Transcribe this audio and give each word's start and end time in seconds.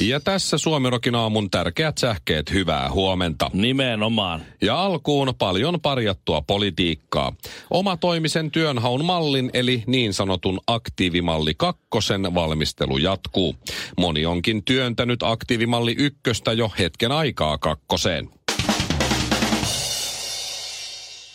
Ja 0.00 0.20
tässä 0.20 0.58
Suomirokin 0.58 1.14
aamun 1.14 1.50
tärkeät 1.50 1.98
sähkeet, 1.98 2.52
hyvää 2.52 2.90
huomenta. 2.90 3.50
Nimenomaan. 3.52 4.42
Ja 4.62 4.82
alkuun 4.82 5.34
paljon 5.38 5.80
parjattua 5.80 6.42
politiikkaa. 6.42 7.32
Oma 7.70 7.96
toimisen 7.96 8.50
työnhaun 8.50 9.04
mallin 9.04 9.50
eli 9.52 9.84
niin 9.86 10.14
sanotun 10.14 10.60
aktiivimalli 10.66 11.54
kakkosen 11.56 12.34
valmistelu 12.34 12.96
jatkuu. 12.96 13.56
Moni 13.98 14.26
onkin 14.26 14.64
työntänyt 14.64 15.22
aktiivimalli 15.22 15.94
ykköstä 15.98 16.52
jo 16.52 16.72
hetken 16.78 17.12
aikaa 17.12 17.58
kakkoseen. 17.58 18.28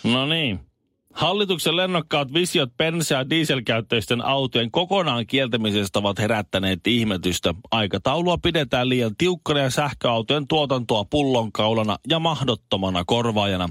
No 0.04 0.26
niin. 0.26 0.65
Hallituksen 1.16 1.76
lennokkaat 1.76 2.34
visiot 2.34 2.70
bensa- 2.78 3.14
ja 3.14 3.30
dieselkäyttöisten 3.30 4.26
autojen 4.26 4.72
kokonaan 4.72 5.28
kieltämisestä 5.28 6.00
ovat 6.00 6.20
herättäneet 6.20 6.88
ihmetystä. 6.88 7.54
Aikataulua 7.72 8.38
pidetään 8.38 8.90
liian 8.90 9.16
tiukkana 9.18 9.60
ja 9.60 9.70
sähköautojen 9.70 10.48
tuotantoa 10.48 11.06
pullonkaulana 11.06 11.98
ja 12.10 12.20
mahdottomana 12.20 13.04
korvaajana. 13.06 13.70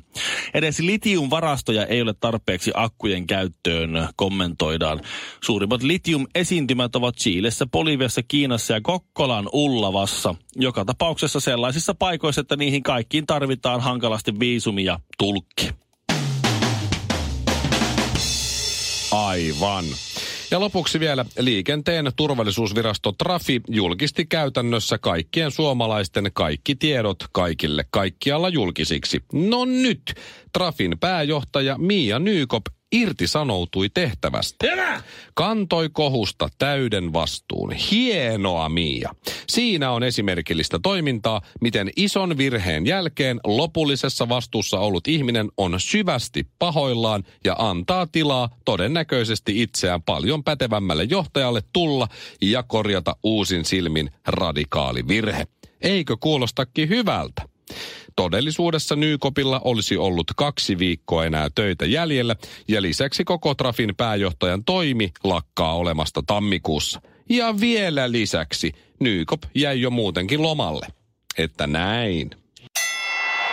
Edes 0.55 0.81
litiumvarastoja 0.81 1.87
ei 1.87 2.03
ole 2.03 2.15
tarpeeksi 2.21 2.71
akkujen 2.75 3.27
käyttöön, 3.27 4.09
kommentoidaan. 4.17 5.01
Suurimmat 5.45 5.83
litium-esiintymät 5.83 6.97
ovat 6.97 7.17
Chiilessä, 7.17 7.67
Boliviassa, 7.67 8.23
Kiinassa 8.23 8.75
ja 8.75 8.81
Kokkolan 8.81 9.49
Ullavassa. 9.53 10.35
Joka 10.57 10.85
tapauksessa 10.85 11.41
sellaisissa 11.41 11.95
paikoissa, 11.95 12.41
että 12.41 12.57
niihin 12.57 12.83
kaikkiin 12.83 13.27
tarvitaan 13.27 13.81
hankalasti 13.81 14.39
viisumi 14.41 14.85
ja 14.85 14.99
tulkki. 15.19 15.84
Aivan. 19.15 19.85
Ja 20.51 20.61
lopuksi 20.61 21.01
vielä 21.01 21.25
liikenteen 21.39 22.13
turvallisuusvirasto 22.17 23.13
Trafi 23.13 23.61
julkisti 23.69 24.27
käytännössä 24.27 24.99
kaikkien 24.99 25.51
suomalaisten 25.51 26.31
kaikki 26.33 26.75
tiedot 26.75 27.17
kaikille 27.33 27.85
kaikkialla 27.91 28.49
julkisiksi. 28.49 29.21
No 29.33 29.65
nyt, 29.65 30.15
Trafin 30.53 30.97
pääjohtaja 31.01 31.79
Mia 31.79 32.19
Nykop 32.19 32.65
irtisanoutui 32.95 33.89
tehtävästä. 33.89 34.67
Hyvä! 34.71 35.03
Kantoi 35.35 35.89
kohusta 35.93 36.49
täyden 36.59 37.13
vastuun. 37.13 37.73
Hienoa, 37.73 38.69
Mia. 38.69 39.11
Siinä 39.49 39.91
on 39.91 40.03
esimerkillistä 40.03 40.79
toimintaa, 40.83 41.41
miten 41.61 41.91
ison 41.97 42.39
virheen 42.39 42.87
jälkeen 42.87 43.41
lopullisessa 43.45 44.29
vastuussa 44.29 44.79
ollut 44.79 45.09
ihminen 45.09 45.49
on 45.57 45.81
syvästi 45.81 46.47
pahoillaan 46.59 47.25
ja 47.45 47.57
antaa 47.59 48.07
tilaa 48.07 48.49
todennäköisesti 48.65 49.63
itseään 49.63 50.03
paljon 50.03 50.45
pätevämmälle 50.45 51.05
johtajalle 51.05 51.61
tulla 51.73 52.09
ja 52.43 52.63
korjata 52.63 53.17
uusin 53.23 53.65
silmin 53.65 54.11
radikaali 54.27 55.09
virhe. 55.09 55.47
Eikö 55.81 56.17
kuulostakin 56.21 56.89
hyvältä? 56.89 57.54
Todellisuudessa 58.17 58.97
Nykopilla 58.97 59.61
olisi 59.65 59.97
ollut 59.97 60.27
kaksi 60.37 60.79
viikkoa 60.79 61.25
enää 61.25 61.49
töitä 61.55 61.87
jäljellä 61.87 62.37
ja 62.69 62.83
lisäksi 62.83 63.25
koko 63.25 63.55
Trafin 63.55 63.95
pääjohtajan 63.97 64.65
toimi 64.65 65.13
lakkaa 65.25 65.75
olemasta 65.75 66.23
tammikuussa. 66.27 67.01
Ja 67.29 67.61
vielä 67.61 68.13
lisäksi 68.13 68.73
Nykop 69.01 69.43
jäi 69.55 69.81
jo 69.81 69.91
muutenkin 69.91 70.43
lomalle. 70.43 70.87
Että 71.39 71.67
näin. 71.67 72.31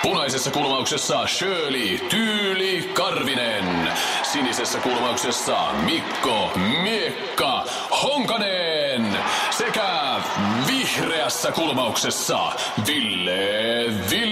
Punaisessa 0.04 0.52
kulmauksessa 0.52 1.28
Shirley 1.28 1.98
Tyyli 2.10 2.90
Karvinen. 2.94 3.92
Sinisessä 4.24 4.80
kulmauksessa 4.80 5.74
Mikko 5.86 6.52
Miekka 6.84 7.66
Honkanen. 8.04 9.18
Sekä 9.58 10.22
vihreässä 10.68 11.52
kulmauksessa 11.52 12.52
Ville 12.88 13.86
Ville 14.10 14.31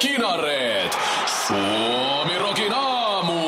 Kinareet. 0.00 0.98
Suomi 1.46 2.38
Rokin 2.38 2.72
aamu. 2.74 3.40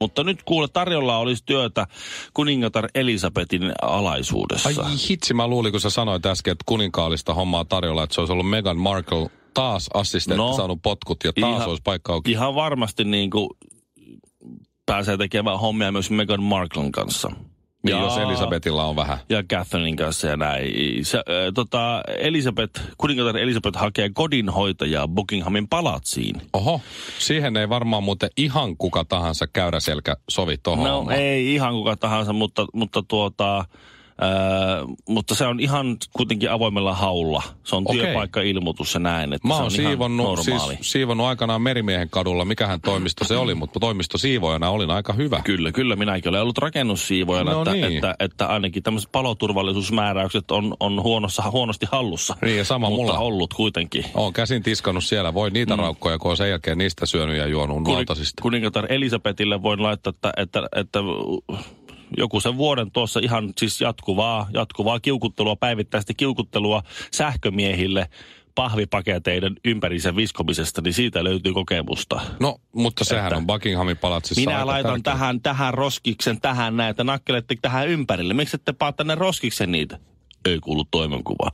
Mutta 0.00 0.24
nyt 0.24 0.42
kuule, 0.42 0.68
tarjolla 0.68 1.18
olisi 1.18 1.42
työtä 1.46 1.86
kuningatar 2.34 2.88
Elisabetin 2.94 3.72
alaisuudessa. 3.82 4.68
Ai 4.68 4.74
hitsi, 5.08 5.34
mä 5.34 5.46
luulin, 5.48 5.72
kun 5.72 5.80
sä 5.80 5.90
sanoit 5.90 6.26
äsken, 6.26 6.52
että 6.52 6.62
kuninkaalista 6.66 7.34
hommaa 7.34 7.64
tarjolla, 7.64 8.02
että 8.04 8.14
se 8.14 8.20
olisi 8.20 8.32
ollut 8.32 8.50
Meghan 8.50 8.76
Markle 8.78 9.30
taas 9.54 9.90
assistentti 9.94 10.36
No, 10.42 10.56
saanut 10.56 10.78
potkut 10.82 11.18
ja 11.24 11.32
taas 11.40 11.56
ihan- 11.56 11.68
olisi 11.68 11.82
paikka 11.82 12.12
auki. 12.12 12.30
Ihan 12.30 12.54
varmasti 12.54 13.04
niin 13.04 13.30
kuin 13.30 13.48
pääsee 14.86 15.16
tekemään 15.16 15.58
hommia 15.60 15.92
myös 15.92 16.10
Meghan 16.10 16.42
Marklen 16.42 16.92
kanssa. 16.92 17.30
Niin, 17.82 17.98
jos 17.98 18.18
Elisabetilla 18.18 18.84
on 18.84 18.96
vähän. 18.96 19.18
ja 19.28 19.42
Catherinein 19.42 19.96
kanssa 19.96 20.26
ja 20.26 20.36
näin. 20.36 21.04
Se, 21.04 21.18
äh, 21.18 21.24
tota, 21.54 22.02
Elisabeth, 22.18 22.80
kuningatar 22.98 23.36
Elisabeth 23.38 23.78
hakee 23.78 24.10
kodinhoitajaa 24.14 25.08
Buckinghamin 25.08 25.68
palatsiin. 25.68 26.42
Oho, 26.52 26.80
siihen 27.18 27.56
ei 27.56 27.68
varmaan 27.68 28.02
muuten 28.02 28.30
ihan 28.36 28.76
kuka 28.76 29.04
tahansa 29.04 29.46
käydä 29.52 29.80
selkä 29.80 30.16
sovi 30.30 30.56
tohon 30.58 30.84
No 30.84 30.96
hommaan. 30.96 31.18
ei 31.18 31.54
ihan 31.54 31.74
kuka 31.74 31.96
tahansa, 31.96 32.32
mutta, 32.32 32.66
mutta 32.72 33.02
tuota... 33.08 33.64
Ää, 34.20 34.30
mutta 35.08 35.34
se 35.34 35.46
on 35.46 35.60
ihan 35.60 35.96
kuitenkin 36.12 36.50
avoimella 36.50 36.94
haulla. 36.94 37.42
Se 37.64 37.76
on 37.76 37.82
Okei. 37.86 38.00
työpaikka-ilmoitus 38.00 38.94
ja 38.94 39.00
näin. 39.00 39.32
Että 39.32 39.48
Mä 39.48 39.56
oon 39.56 39.70
siivonnut, 39.70 40.38
siis, 40.38 40.62
siivonnut 40.80 41.26
aikanaan 41.26 41.62
Merimiehen 41.62 42.10
kadulla, 42.10 42.44
mikähän 42.44 42.80
toimisto 42.80 43.24
se 43.24 43.36
oli, 43.36 43.54
mutta 43.54 43.80
toimistosiivojana 43.80 44.70
olin 44.70 44.90
aika 44.90 45.12
hyvä. 45.12 45.40
Kyllä, 45.44 45.72
kyllä. 45.72 45.96
Minäkin 45.96 46.28
olen 46.28 46.42
ollut 46.42 46.58
rakennussiivojana, 46.58 47.52
No 47.52 47.60
että, 47.62 47.72
niin. 47.72 47.96
että, 47.96 48.14
että, 48.18 48.46
ainakin 48.46 48.82
tämmöiset 48.82 49.12
paloturvallisuusmääräykset 49.12 50.50
on, 50.50 50.76
on 50.80 51.02
huonossa, 51.02 51.42
huonosti 51.50 51.86
hallussa. 51.92 52.36
Niin, 52.42 52.58
ja 52.58 52.64
sama 52.64 52.90
mutta 52.90 53.02
mulla. 53.12 53.18
ollut 53.18 53.54
kuitenkin. 53.54 54.04
Oon 54.14 54.32
käsin 54.32 54.62
tiskannut 54.62 55.04
siellä. 55.04 55.34
Voi 55.34 55.50
niitä 55.50 55.76
mm. 55.76 55.80
raukkoja, 55.82 56.18
kun 56.18 56.30
on 56.30 56.36
sen 56.36 56.50
jälkeen 56.50 56.78
niistä 56.78 57.06
syönyt 57.06 57.36
ja 57.36 57.46
juonut 57.46 57.84
Kuni- 57.84 57.94
lautasista. 57.94 58.42
Kuningatar 58.42 58.92
Elisabetille 58.92 59.62
voin 59.62 59.82
laittaa, 59.82 60.10
että, 60.10 60.32
että, 60.36 60.68
että 60.76 60.98
joku 62.16 62.40
sen 62.40 62.56
vuoden 62.56 62.90
tuossa 62.90 63.20
ihan 63.22 63.52
siis 63.58 63.80
jatkuvaa, 63.80 64.48
jatkuvaa 64.54 65.00
kiukuttelua, 65.00 65.56
päivittäistä 65.56 66.12
kiukuttelua 66.16 66.82
sähkömiehille 67.12 68.08
pahvipaketeiden 68.54 69.56
ympärinsä 69.64 70.16
viskomisesta, 70.16 70.80
niin 70.80 70.94
siitä 70.94 71.24
löytyy 71.24 71.52
kokemusta. 71.52 72.20
No, 72.40 72.58
mutta 72.74 73.04
sehän 73.04 73.26
Että- 73.26 73.36
on 73.36 73.46
Buckinghamin 73.46 73.96
palatsissa 73.96 74.40
Minä 74.40 74.66
laitan 74.66 75.02
tärkeä. 75.02 75.12
tähän, 75.12 75.40
tähän 75.40 75.74
roskiksen, 75.74 76.40
tähän 76.40 76.76
näitä, 76.76 77.04
nakkelette 77.04 77.56
tähän 77.62 77.88
ympärille. 77.88 78.34
Miksi 78.34 78.56
ette 78.56 78.72
paa 78.72 78.92
tänne 78.92 79.14
roskiksen 79.14 79.72
niitä? 79.72 79.98
Ei 80.44 80.58
kuulu 80.58 80.84
toimenkuva. 80.90 81.50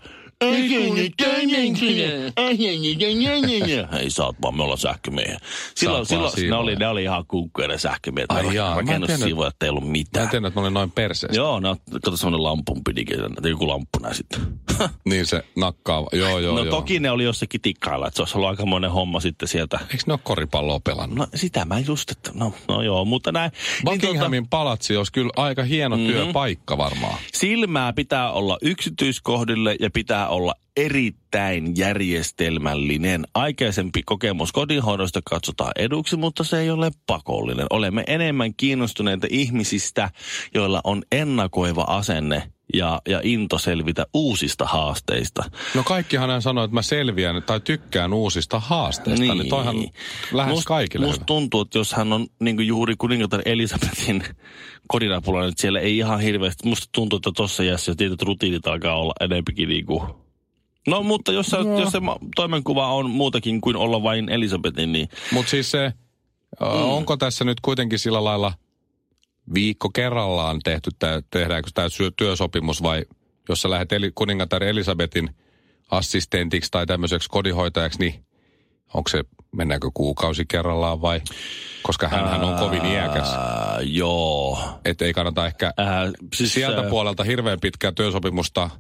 Ei 4.01 4.11
saat 4.11 4.37
vaan, 4.43 4.57
me 4.57 4.63
ollaan 4.63 4.79
sähkömiehiä. 4.79 5.39
Silloin, 5.75 6.07
silloin 6.07 6.33
ne, 6.51 6.57
oli, 6.57 6.77
ne 6.77 6.87
oli 6.89 7.03
ihan 7.03 7.25
kunkkuja 7.29 7.69
ne 7.69 7.79
sähkömiehet. 7.79 8.31
Ai 8.33 8.55
jaa, 8.55 8.75
mä 8.75 8.81
en 8.81 8.87
Rakennussiivoja, 8.87 9.49
että 9.49 9.67
ei 9.67 9.71
ollut 9.71 9.83
Mä 9.83 9.87
en 9.87 9.93
mitään. 9.93 10.29
tiedä, 10.29 10.49
että 10.49 10.61
ne 10.61 10.67
oli 10.67 10.75
noin 10.75 10.91
perseestä. 10.91 11.37
Joo, 11.37 11.61
ne 11.61 11.69
on, 11.69 11.77
kato 11.93 12.17
semmoinen 12.17 12.43
lampunpidikin, 12.43 13.17
joku 13.51 13.69
lamppu 13.69 13.99
näin 14.03 14.15
sitten. 14.15 14.41
Niin 15.05 15.27
se 15.27 15.43
nakkaa. 15.57 16.07
Joo, 16.13 16.39
joo, 16.39 16.55
no 16.57 16.63
joo. 16.65 16.71
toki 16.77 17.01
ne 17.01 17.11
oli 17.11 17.25
jossakin 17.25 17.61
tikkailla, 17.61 18.07
että 18.09 18.17
se 18.17 18.23
olisi 18.23 18.37
ollut 18.39 18.49
aikamoinen 18.51 18.91
homma 18.91 19.21
sitten 19.21 19.49
sieltä. 19.49 19.79
Eikö 19.83 20.03
ne 20.07 20.13
ole 20.13 20.21
koripalloa 20.23 20.81
pelannut? 20.81 21.19
No 21.19 21.27
sitä 21.35 21.65
mä 21.65 21.79
just, 21.79 22.11
että 22.11 22.31
no, 22.35 22.53
no 22.69 22.83
joo, 22.83 23.05
mutta 23.05 23.33
näin. 23.33 23.51
Niin 23.53 23.85
Buckinghamin 23.85 24.49
palatsi 24.49 24.97
olisi 24.97 25.13
kyllä 25.13 25.31
aika 25.37 25.63
hieno 25.63 25.97
Mhm. 25.97 26.07
työpaikka 26.07 26.79
varmaan. 26.79 27.19
Silmää 27.35 27.93
pitää 27.93 28.33
olla 28.33 28.59
yksityiskohdille 28.63 29.77
ja 29.81 29.91
pitää 29.91 30.28
olla 30.29 30.55
erittäin 30.77 31.77
järjestelmällinen. 31.77 33.27
Aikaisempi 33.35 34.03
kokemus 34.03 34.53
kodinhoidosta 34.53 35.21
katsotaan 35.31 35.73
eduksi, 35.77 36.17
mutta 36.17 36.45
se 36.45 36.61
ei 36.61 36.71
ole 36.71 36.91
pakollinen. 37.07 37.67
Olemme 37.71 38.05
enemmän 38.07 38.55
kiinnostuneita 38.55 39.27
ihmisistä, 39.31 40.11
joilla 40.55 40.81
on 40.85 41.03
ennakoiva 41.13 41.83
asenne 41.83 42.53
ja, 42.75 43.03
ja 43.09 43.21
into 43.23 43.59
selvitä 43.59 44.07
uusista 44.15 44.65
haasteista. 44.65 45.51
No 45.75 45.83
kaikkihan 45.83 46.31
hän 46.31 46.43
sanoo, 46.43 46.65
että 46.65 46.75
mä 46.75 46.83
selviän 46.83 47.43
tai 47.43 47.61
tykkään 47.61 48.13
uusista 48.13 48.61
haasteista, 48.61 49.25
niin, 49.25 49.39
niin 49.39 49.49
toihan 49.49 49.77
lähes 50.33 50.59
Must- 50.59 50.65
kaikille 50.67 51.07
Musta 51.07 51.25
tuntuu, 51.25 51.61
että 51.61 51.79
jos 51.79 51.93
hän 51.93 52.13
on 52.13 52.27
niin 52.41 52.67
juuri 52.67 52.95
kuningatar 52.99 53.43
Elisabetin 53.45 54.25
kodinapulainen, 54.93 55.49
että 55.49 55.61
siellä 55.61 55.81
ei 55.81 55.99
ihan 55.99 56.21
hirveästi, 56.21 56.69
musta 56.69 56.87
tuntuu, 56.93 57.17
että 57.17 57.31
tuossa 57.37 57.65
jässä 57.65 57.95
tietyt 57.95 58.23
rutiinit 58.23 58.67
alkaa 58.67 58.99
olla 58.99 59.13
enempikin 59.21 59.69
niin 59.69 59.87
kuin 59.87 60.03
No 60.87 61.03
mutta 61.03 61.33
jos, 61.33 61.47
sä, 61.47 61.57
no. 61.57 61.81
jos 61.81 61.93
se 61.93 61.99
toimenkuva 62.37 62.93
on 62.93 63.11
muutakin 63.11 63.61
kuin 63.61 63.77
olla 63.77 64.03
vain 64.03 64.29
Elisabetin, 64.29 64.93
niin 64.93 65.09
Mutta 65.33 65.51
siis 65.51 65.71
se, 65.71 65.93
mm. 66.61 66.67
onko 66.67 67.17
tässä 67.17 67.45
nyt 67.45 67.61
kuitenkin 67.61 67.99
sillä 67.99 68.25
lailla 68.25 68.53
viikko 69.55 69.91
kerrallaan 69.91 70.61
tehty, 70.65 70.91
tää, 70.99 71.23
tehdäänkö 71.31 71.71
tämä 71.75 71.89
työsopimus 72.17 72.83
vai 72.83 73.05
jos 73.49 73.63
sä 73.63 73.71
lähdet 73.71 73.93
eli, 73.93 74.13
kuningatar 74.15 74.65
Elisabetin 74.65 75.31
assistentiksi 75.91 76.71
tai 76.71 76.87
tämmöiseksi 76.87 77.29
kodinhoitajaksi, 77.31 77.99
niin 77.99 78.25
onko 78.95 79.09
se, 79.09 79.25
mennäänkö 79.57 79.91
kuukausi 79.95 80.45
kerrallaan 80.49 81.01
vai, 81.01 81.21
koska 81.83 82.09
hän 82.09 82.45
on 82.45 82.59
kovin 82.59 82.85
iäkäs. 82.85 83.29
Joo. 83.81 84.59
Että 84.85 85.05
ei 85.05 85.13
kannata 85.13 85.47
ehkä 85.47 85.73
Ää, 85.77 86.11
siis, 86.35 86.55
sieltä 86.55 86.81
ää, 86.81 86.91
puolelta 86.91 87.25
hirveän 87.25 87.61
pitkää 87.61 87.93
työsopimusta 87.93 88.71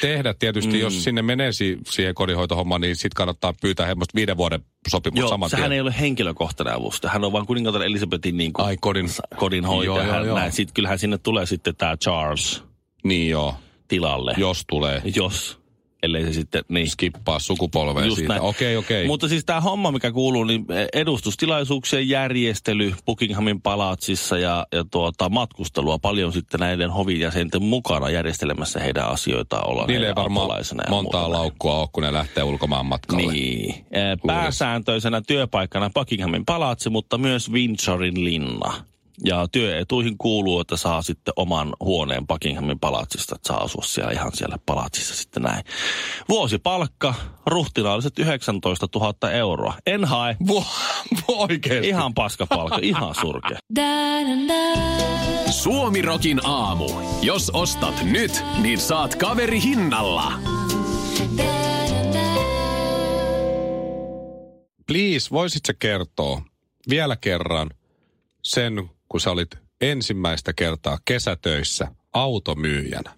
tehdä. 0.00 0.34
Tietysti 0.34 0.72
mm. 0.72 0.78
jos 0.80 1.04
sinne 1.04 1.22
menee 1.22 1.52
si- 1.52 1.78
siihen 1.90 2.14
kodinhoitohommaan, 2.14 2.80
niin 2.80 2.96
sitten 2.96 3.16
kannattaa 3.16 3.54
pyytää 3.60 3.86
hemmoista 3.86 4.14
viiden 4.14 4.36
vuoden 4.36 4.60
sopimus 4.88 5.18
Joo, 5.20 5.28
saman 5.28 5.50
sehän 5.50 5.62
tien. 5.62 5.72
ei 5.72 5.80
ole 5.80 5.94
henkilökohtainen 6.00 6.74
avustaja. 6.74 7.12
Hän 7.12 7.24
on 7.24 7.32
vain 7.32 7.46
kuningatar 7.46 7.82
Elisabetin 7.82 8.36
niin 8.36 8.52
kuin 8.52 8.66
Ai 8.66 8.76
kodin. 8.80 9.08
kodin 9.36 9.64
hoitaja. 9.64 10.02
Joo, 10.02 10.14
joo, 10.16 10.24
joo. 10.24 10.38
Näin. 10.38 10.52
Sitten 10.52 10.74
kyllähän 10.74 10.98
sinne 10.98 11.18
tulee 11.18 11.46
sitten 11.46 11.76
tämä 11.76 11.96
Charles 11.96 12.62
Niin 13.04 13.30
joo, 13.30 13.54
tilalle. 13.88 14.34
jos 14.36 14.64
tulee. 14.68 15.02
Jos. 15.16 15.58
Ellei 16.06 16.24
se 16.24 16.32
sitten, 16.32 16.64
niin. 16.68 16.90
Skippaa 16.90 17.38
sukupolvea 17.38 18.04
Just 18.04 18.16
siitä. 18.16 18.32
näin. 18.32 18.42
Okei, 18.42 18.76
okei. 18.76 19.06
Mutta 19.06 19.28
siis 19.28 19.44
tämä 19.44 19.60
homma, 19.60 19.90
mikä 19.90 20.12
kuuluu, 20.12 20.44
niin 20.44 20.66
edustustilaisuuksien 20.92 22.08
järjestely 22.08 22.94
Buckinghamin 23.06 23.62
palatsissa 23.62 24.38
ja, 24.38 24.66
ja 24.72 24.84
tuota, 24.90 25.28
matkustelua 25.28 25.98
paljon 25.98 26.32
sitten 26.32 26.60
näiden 26.60 26.90
hovijäsenten 26.90 27.62
mukana 27.62 28.10
järjestelemässä 28.10 28.80
heidän 28.80 29.08
asioitaan 29.08 29.70
olla 29.70 29.86
Niille 29.86 30.06
ei 30.06 30.14
varmaan 30.14 30.50
montaa 30.88 31.32
laukkua 31.32 31.78
ole, 31.78 31.88
kun 31.92 32.02
ne 32.02 32.12
lähtee 32.12 32.44
ulkomaan 32.44 32.86
matkalle. 32.86 33.32
Niin. 33.32 33.86
Pääsääntöisenä 34.26 35.22
työpaikkana 35.26 35.90
Buckinghamin 35.94 36.44
palatsi, 36.44 36.90
mutta 36.90 37.18
myös 37.18 37.52
Windsorin 37.52 38.24
linna. 38.24 38.74
Ja 39.24 39.48
työetuihin 39.52 40.18
kuuluu, 40.18 40.60
että 40.60 40.76
saa 40.76 41.02
sitten 41.02 41.34
oman 41.36 41.72
huoneen 41.80 42.26
Buckinghamin 42.26 42.78
palatsista, 42.78 43.34
että 43.34 43.48
saa 43.48 43.62
asua 43.62 43.82
siellä 43.82 44.12
ihan 44.12 44.32
siellä 44.34 44.58
palatsissa 44.66 45.14
sitten 45.14 45.42
näin. 45.42 45.64
Vuosipalkka, 46.28 47.14
ruhtinaalliset 47.46 48.18
19 48.18 48.88
000 48.94 49.30
euroa. 49.30 49.74
En 49.86 50.04
hae. 50.04 50.36
Vo, 50.48 50.64
oikeesti. 51.28 51.88
Ihan 51.88 52.14
paskapalkka, 52.14 52.78
ihan 52.82 53.14
surkea. 53.20 53.58
Suomirokin 55.50 56.40
aamu. 56.44 56.88
Jos 57.22 57.50
ostat 57.50 58.04
nyt, 58.04 58.44
niin 58.62 58.78
saat 58.78 59.14
kaveri 59.14 59.62
hinnalla. 59.62 60.32
Please, 64.86 65.30
voisit 65.30 65.62
sä 65.66 65.74
kertoa 65.74 66.42
vielä 66.90 67.16
kerran 67.16 67.70
sen, 68.42 68.90
kun 69.08 69.20
sä 69.20 69.30
olit 69.30 69.50
ensimmäistä 69.80 70.52
kertaa 70.52 70.98
kesätöissä 71.04 71.88
automyyjänä. 72.12 73.12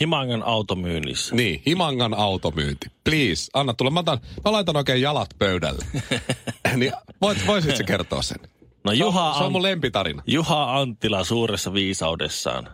Himangan 0.00 0.42
automyynnissä. 0.42 1.34
Niin, 1.34 1.62
Himangan 1.66 2.14
automyynti. 2.14 2.86
Please, 3.04 3.50
anna 3.54 3.74
tulla. 3.74 3.90
Mä, 3.90 4.00
otan, 4.00 4.20
mä 4.44 4.52
laitan 4.52 4.76
oikein 4.76 5.02
jalat 5.02 5.30
pöydälle. 5.38 5.84
niin 6.76 6.92
voit, 7.20 7.46
voisit 7.46 7.76
sä 7.76 7.84
kertoa 7.84 8.22
sen? 8.22 8.38
No 8.84 8.90
Se 8.90 8.90
on, 8.90 8.98
Juha, 8.98 9.34
se 9.38 9.44
on 9.44 9.52
mun 9.52 9.62
lempitarina. 9.62 10.22
Juha 10.26 10.78
Anttila 10.80 11.24
suuressa 11.24 11.74
viisaudessaan. 11.74 12.68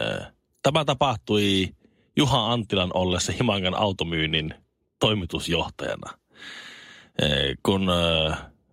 Ö, 0.00 0.20
Tämä 0.62 0.84
tapahtui 0.84 1.68
Juha 2.16 2.52
Anttilan 2.52 2.90
ollessa 2.94 3.32
Himangan 3.32 3.74
automyynnin 3.74 4.54
toimitusjohtajana. 5.00 6.10
Ö, 7.22 7.54
Kun 7.62 7.88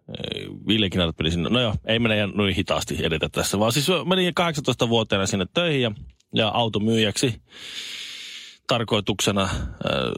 ö, 0.09 0.11
ö, 0.11 0.49
Ville 0.67 0.89
Kinaret 0.89 1.15
meni 1.19 1.31
sinne, 1.31 1.49
no 1.49 1.61
joo, 1.61 1.75
ei 1.85 1.99
mene 1.99 2.27
noin 2.27 2.55
hitaasti 2.55 3.05
edetä 3.05 3.29
tässä, 3.29 3.59
vaan 3.59 3.71
siis 3.71 3.87
meni 4.05 4.29
18-vuotiaana 4.29 5.25
sinne 5.25 5.45
töihin 5.53 5.81
ja, 5.81 5.91
ja 6.33 6.47
automyyjäksi 6.47 7.41
tarkoituksena 8.67 9.41
äh, 9.41 9.49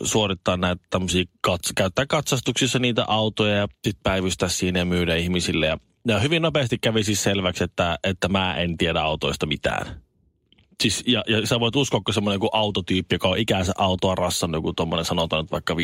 suorittaa 0.04 0.58
näitä 0.58 0.86
tämmöisiä, 0.90 1.24
kats- 1.48 1.74
käyttää 1.76 2.06
katsastuksissa 2.06 2.80
niitä 2.80 3.06
autoja 3.08 3.56
ja 3.56 3.68
sitten 3.84 4.04
päivystää 4.04 4.50
siinä 4.50 4.80
ja 4.80 4.86
myydä 4.86 5.16
ihmisille. 5.16 5.66
Ja, 5.66 5.78
ja 6.08 6.20
hyvin 6.20 6.42
nopeasti 6.42 6.78
kävi 6.78 7.04
siis 7.04 7.24
selväksi, 7.24 7.64
että, 7.64 8.00
että 8.04 8.30
mä 8.30 8.56
en 8.56 8.78
tiedä 8.78 9.02
autoista 9.02 9.46
mitään. 9.46 10.05
Siis, 10.82 11.04
ja, 11.08 11.24
ja 11.28 11.48
sä 11.48 11.60
voit 11.60 11.76
uskoa, 11.76 12.02
kun 12.06 12.14
semmoinen 12.14 12.36
joku 12.36 12.50
autotyyppi, 12.52 13.16
joka 13.16 13.28
on 13.28 13.38
ikänsä 13.38 13.74
autoa 13.78 14.16
rassannut, 14.16 14.58
joku 14.58 14.74
tommonen 14.74 15.06
sanotaan 15.06 15.44
nyt 15.44 15.52
vaikka 15.52 15.74
5-60 15.74 15.78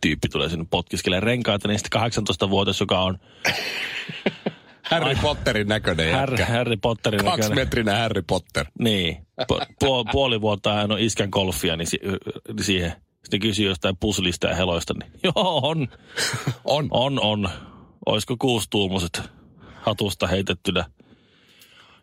tyyppi 0.00 0.28
tulee 0.28 0.48
sinne 0.48 0.66
potkiskelemaan 0.70 1.22
renkaita, 1.22 1.68
niin 1.68 1.78
sitten 1.78 2.00
18-vuotias, 2.02 2.80
joka 2.80 3.00
on 3.00 3.18
Harry 4.90 5.16
Potterin 5.22 5.68
näköinen 5.68 6.12
Harry, 6.14 6.36
jätkä. 6.36 6.52
Harry 6.54 6.76
Potterin 6.76 7.18
näköinen. 7.18 7.38
Kaksimetrinen 7.40 7.96
Harry 7.98 8.22
Potter. 8.22 8.66
Niin. 8.78 9.16
Pu- 9.52 9.66
pu- 9.84 10.10
puoli 10.12 10.40
vuotta 10.40 10.72
hän 10.72 10.92
on 10.92 10.98
iskän 11.00 11.28
golfia, 11.32 11.76
niin 11.76 11.86
si- 11.86 12.00
siihen. 12.60 12.92
Sitten 13.24 13.40
kysyy 13.40 13.66
jostain 13.66 13.96
puslista 13.96 14.46
ja 14.46 14.54
heloista, 14.54 14.94
niin 14.94 15.12
joo, 15.24 15.60
on. 15.62 15.88
On. 16.64 16.88
On, 16.90 17.20
on. 17.20 17.48
Olisiko 18.06 18.36
kuustuumuset 18.38 19.22
hatusta 19.82 20.26
heitettynä? 20.26 20.84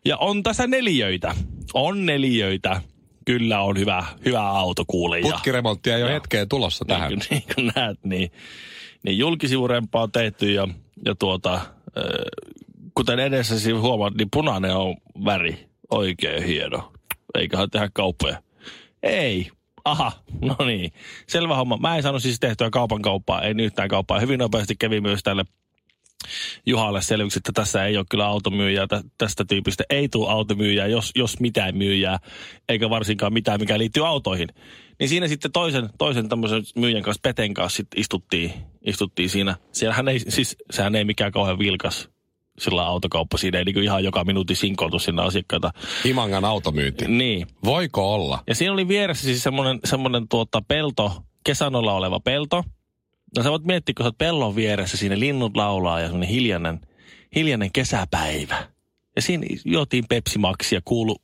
Ja 0.05 0.17
on 0.17 0.43
tässä 0.43 0.67
neliöitä. 0.67 1.35
On 1.73 2.05
neliöitä. 2.05 2.81
Kyllä 3.25 3.61
on 3.61 3.77
hyvä, 3.77 4.05
hyvä 4.25 4.49
auto 4.49 4.83
kuule. 4.87 5.19
Ja, 5.19 5.31
Putkiremonttia 5.31 5.97
ei 5.97 6.03
ole 6.03 6.13
hetkeen 6.13 6.49
tulossa 6.49 6.85
tähän. 6.85 7.09
niin, 7.09 7.21
niin 7.29 7.43
kuin 7.55 7.71
näet, 7.75 7.99
niin, 8.03 8.31
niin 9.03 9.17
julkisivurempaa 9.17 10.03
on 10.03 10.11
tehty 10.11 10.51
ja, 10.51 10.67
ja 11.05 11.15
tuota, 11.15 11.53
äh, 11.53 11.63
kuten 12.95 13.19
edessä 13.19 13.59
siinä 13.59 13.79
huomaat, 13.79 14.13
niin 14.13 14.27
punainen 14.33 14.75
on 14.75 14.95
väri. 15.25 15.67
Oikein 15.91 16.43
hieno. 16.43 16.93
Eiköhän 17.35 17.69
tehdä 17.69 17.89
kauppoja. 17.93 18.43
Ei. 19.03 19.51
Aha, 19.85 20.11
no 20.41 20.55
niin. 20.65 20.91
Selvä 21.27 21.55
homma. 21.55 21.77
Mä 21.77 21.95
en 21.95 22.03
saanut 22.03 22.21
siis 22.21 22.39
tehtyä 22.39 22.69
kaupan 22.69 23.01
kauppaa, 23.01 23.41
ei 23.41 23.53
yhtään 23.59 23.89
kauppaa. 23.89 24.19
Hyvin 24.19 24.39
nopeasti 24.39 24.75
kävi 24.75 25.01
myös 25.01 25.23
tälle 25.23 25.45
Juhalle 26.65 27.01
selväksi, 27.01 27.39
että 27.39 27.51
tässä 27.51 27.85
ei 27.85 27.97
ole 27.97 28.05
kyllä 28.09 28.25
automyyjää, 28.25 28.87
tä- 28.87 29.01
tästä 29.17 29.45
tyypistä 29.45 29.83
ei 29.89 30.09
tule 30.09 30.31
automyyjää, 30.31 30.87
jos, 30.87 31.11
jos 31.15 31.39
mitään 31.39 31.77
myyjää, 31.77 32.19
eikä 32.69 32.89
varsinkaan 32.89 33.33
mitään, 33.33 33.59
mikä 33.59 33.77
liittyy 33.77 34.07
autoihin. 34.07 34.47
Niin 34.99 35.09
siinä 35.09 35.27
sitten 35.27 35.51
toisen, 35.51 35.89
toisen 35.97 36.29
tämmöisen 36.29 36.63
myyjän 36.75 37.03
kanssa, 37.03 37.19
Peten 37.23 37.53
kanssa 37.53 37.77
sit 37.77 37.87
istuttiin, 37.95 38.53
istuttiin 38.81 39.29
siinä. 39.29 39.55
Siellähän 39.71 40.07
ei, 40.07 40.19
siis 40.19 40.55
sehän 40.71 40.95
ei 40.95 41.05
mikään 41.05 41.31
kauhean 41.31 41.59
vilkas 41.59 42.09
sillä 42.59 42.85
autokauppa, 42.85 43.37
siinä 43.37 43.57
ei 43.57 43.65
niinku 43.65 43.79
ihan 43.79 44.03
joka 44.03 44.23
minuutti 44.23 44.55
sinkoiltu 44.55 44.99
sinne 44.99 45.21
asiakkaita. 45.21 45.71
Himangan 46.03 46.45
automyynti. 46.45 47.05
Niin, 47.07 47.47
Voiko 47.65 48.13
olla? 48.13 48.43
ja 48.47 48.55
siinä 48.55 48.73
oli 48.73 48.87
vieressä 48.87 49.23
siis 49.23 49.43
semmoinen, 49.43 49.79
semmoinen 49.85 50.27
tuota 50.27 50.61
pelto, 50.67 51.23
kesänolla 51.43 51.93
oleva 51.93 52.19
pelto. 52.19 52.63
No 53.37 53.43
sä 53.43 53.51
voit 53.51 53.63
miettiä, 53.63 53.93
kun 53.97 54.03
sä 54.03 54.07
oot 54.07 54.17
pellon 54.17 54.55
vieressä, 54.55 54.97
siinä 54.97 55.19
linnut 55.19 55.57
laulaa 55.57 55.99
ja 55.99 56.07
semmoinen 56.07 56.29
hiljainen, 56.29 56.81
hiljainen 57.35 57.71
kesäpäivä. 57.71 58.67
Ja 59.15 59.21
siinä 59.21 59.47
juotiin 59.65 60.05
Pepsi-maksia, 60.09 60.81
kuulu 60.85 61.15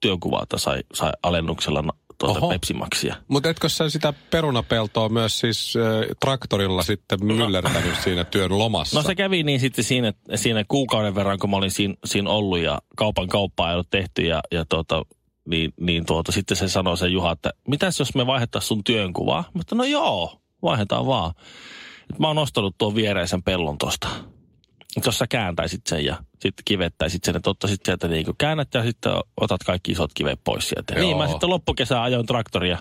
työnkuvaa, 0.00 0.42
että 0.42 0.58
sai, 0.58 0.82
sai 0.94 1.12
alennuksella 1.22 1.84
tuota 2.18 2.38
Oho. 2.38 2.48
Pepsi-maksia. 2.48 3.16
Mutta 3.28 3.50
etkö 3.50 3.68
sä 3.68 3.90
sitä 3.90 4.14
perunapeltoa 4.30 5.08
myös 5.08 5.38
siis 5.38 5.74
äh, 5.76 6.16
traktorilla 6.20 6.82
sitten 6.82 7.24
myllertänyt 7.24 7.94
siinä 8.04 8.24
työn 8.24 8.58
lomassa? 8.58 8.98
No 8.98 9.02
se 9.02 9.14
kävi 9.14 9.42
niin 9.42 9.60
sitten 9.60 9.84
siinä, 9.84 10.12
siinä 10.34 10.64
kuukauden 10.68 11.14
verran, 11.14 11.38
kun 11.38 11.50
mä 11.50 11.56
olin 11.56 11.70
siinä, 11.70 11.94
siinä 12.04 12.30
ollut 12.30 12.58
ja 12.58 12.78
kaupan 12.96 13.28
kauppaa 13.28 13.68
ei 13.68 13.74
ollut 13.74 13.90
tehty 13.90 14.22
ja, 14.22 14.40
ja 14.52 14.64
tuota, 14.68 15.02
niin, 15.48 15.72
niin 15.80 16.06
tuota, 16.06 16.32
sitten 16.32 16.56
se 16.56 16.68
sanoi 16.68 16.98
se 16.98 17.08
Juha, 17.08 17.32
että 17.32 17.50
mitäs 17.68 17.98
jos 17.98 18.14
me 18.14 18.26
vaihdettaisiin 18.26 18.68
sun 18.68 18.84
työnkuvaa? 18.84 19.44
Mä 19.54 19.60
että 19.60 19.74
no 19.74 19.84
joo, 19.84 20.40
vaihdetaan 20.62 21.06
vaan. 21.06 21.32
Et 22.10 22.18
mä 22.18 22.26
oon 22.26 22.38
ostanut 22.38 22.74
tuon 22.78 22.94
viereisen 22.94 23.42
pellon 23.42 23.78
tosta. 23.78 24.08
Jos 25.06 25.18
sä 25.18 25.26
kääntäisit 25.26 25.86
sen 25.86 26.04
ja 26.04 26.16
sitten 26.32 26.62
kivettäisit 26.64 27.24
sen, 27.24 27.36
että 27.36 27.50
ottaisit 27.50 27.80
sieltä 27.84 28.08
niin 28.08 28.26
käännät 28.38 28.68
ja 28.74 28.82
sitten 28.82 29.12
otat 29.40 29.64
kaikki 29.64 29.92
isot 29.92 30.10
kivet 30.14 30.40
pois 30.44 30.68
sieltä. 30.68 30.94
Joo. 30.94 31.02
Niin 31.02 31.16
mä 31.16 31.28
sitten 31.28 31.50
loppukesää 31.50 32.02
ajoin 32.02 32.26
traktoria 32.26 32.78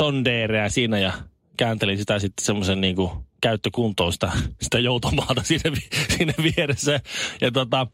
John 0.00 0.24
Deereä 0.24 0.68
siinä 0.68 0.98
ja 0.98 1.12
kääntelin 1.56 1.98
sitä 1.98 2.18
sitten 2.18 2.46
semmoisen 2.46 2.80
niin 2.80 2.96
käyttökuntoon 3.40 4.12
sitä, 4.12 4.32
sitä 4.60 4.78
joutomaata 4.78 5.42
siinä, 5.42 5.72
vi- 5.72 6.14
siinä 6.16 6.34
vieressä. 6.42 7.00
Ja 7.40 7.50
tota, 7.50 7.86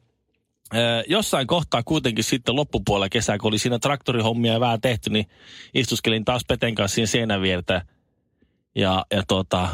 jossain 1.09 1.47
kohtaa 1.47 1.83
kuitenkin 1.83 2.25
sitten 2.25 2.57
loppupuolella 2.57 3.09
kesää, 3.09 3.39
kun 3.39 3.49
oli 3.49 3.59
siinä 3.59 3.79
traktorihommia 3.79 4.53
ja 4.53 4.61
vähän 4.61 4.81
tehty, 4.81 5.11
niin 5.11 5.27
istuskelin 5.75 6.25
taas 6.25 6.43
Peten 6.49 6.75
kanssa 6.75 6.95
siinä 6.95 7.07
seinän 7.07 7.43
viertä. 7.43 7.87
Ja, 8.75 9.07
ja 9.11 9.23
tota, 9.29 9.69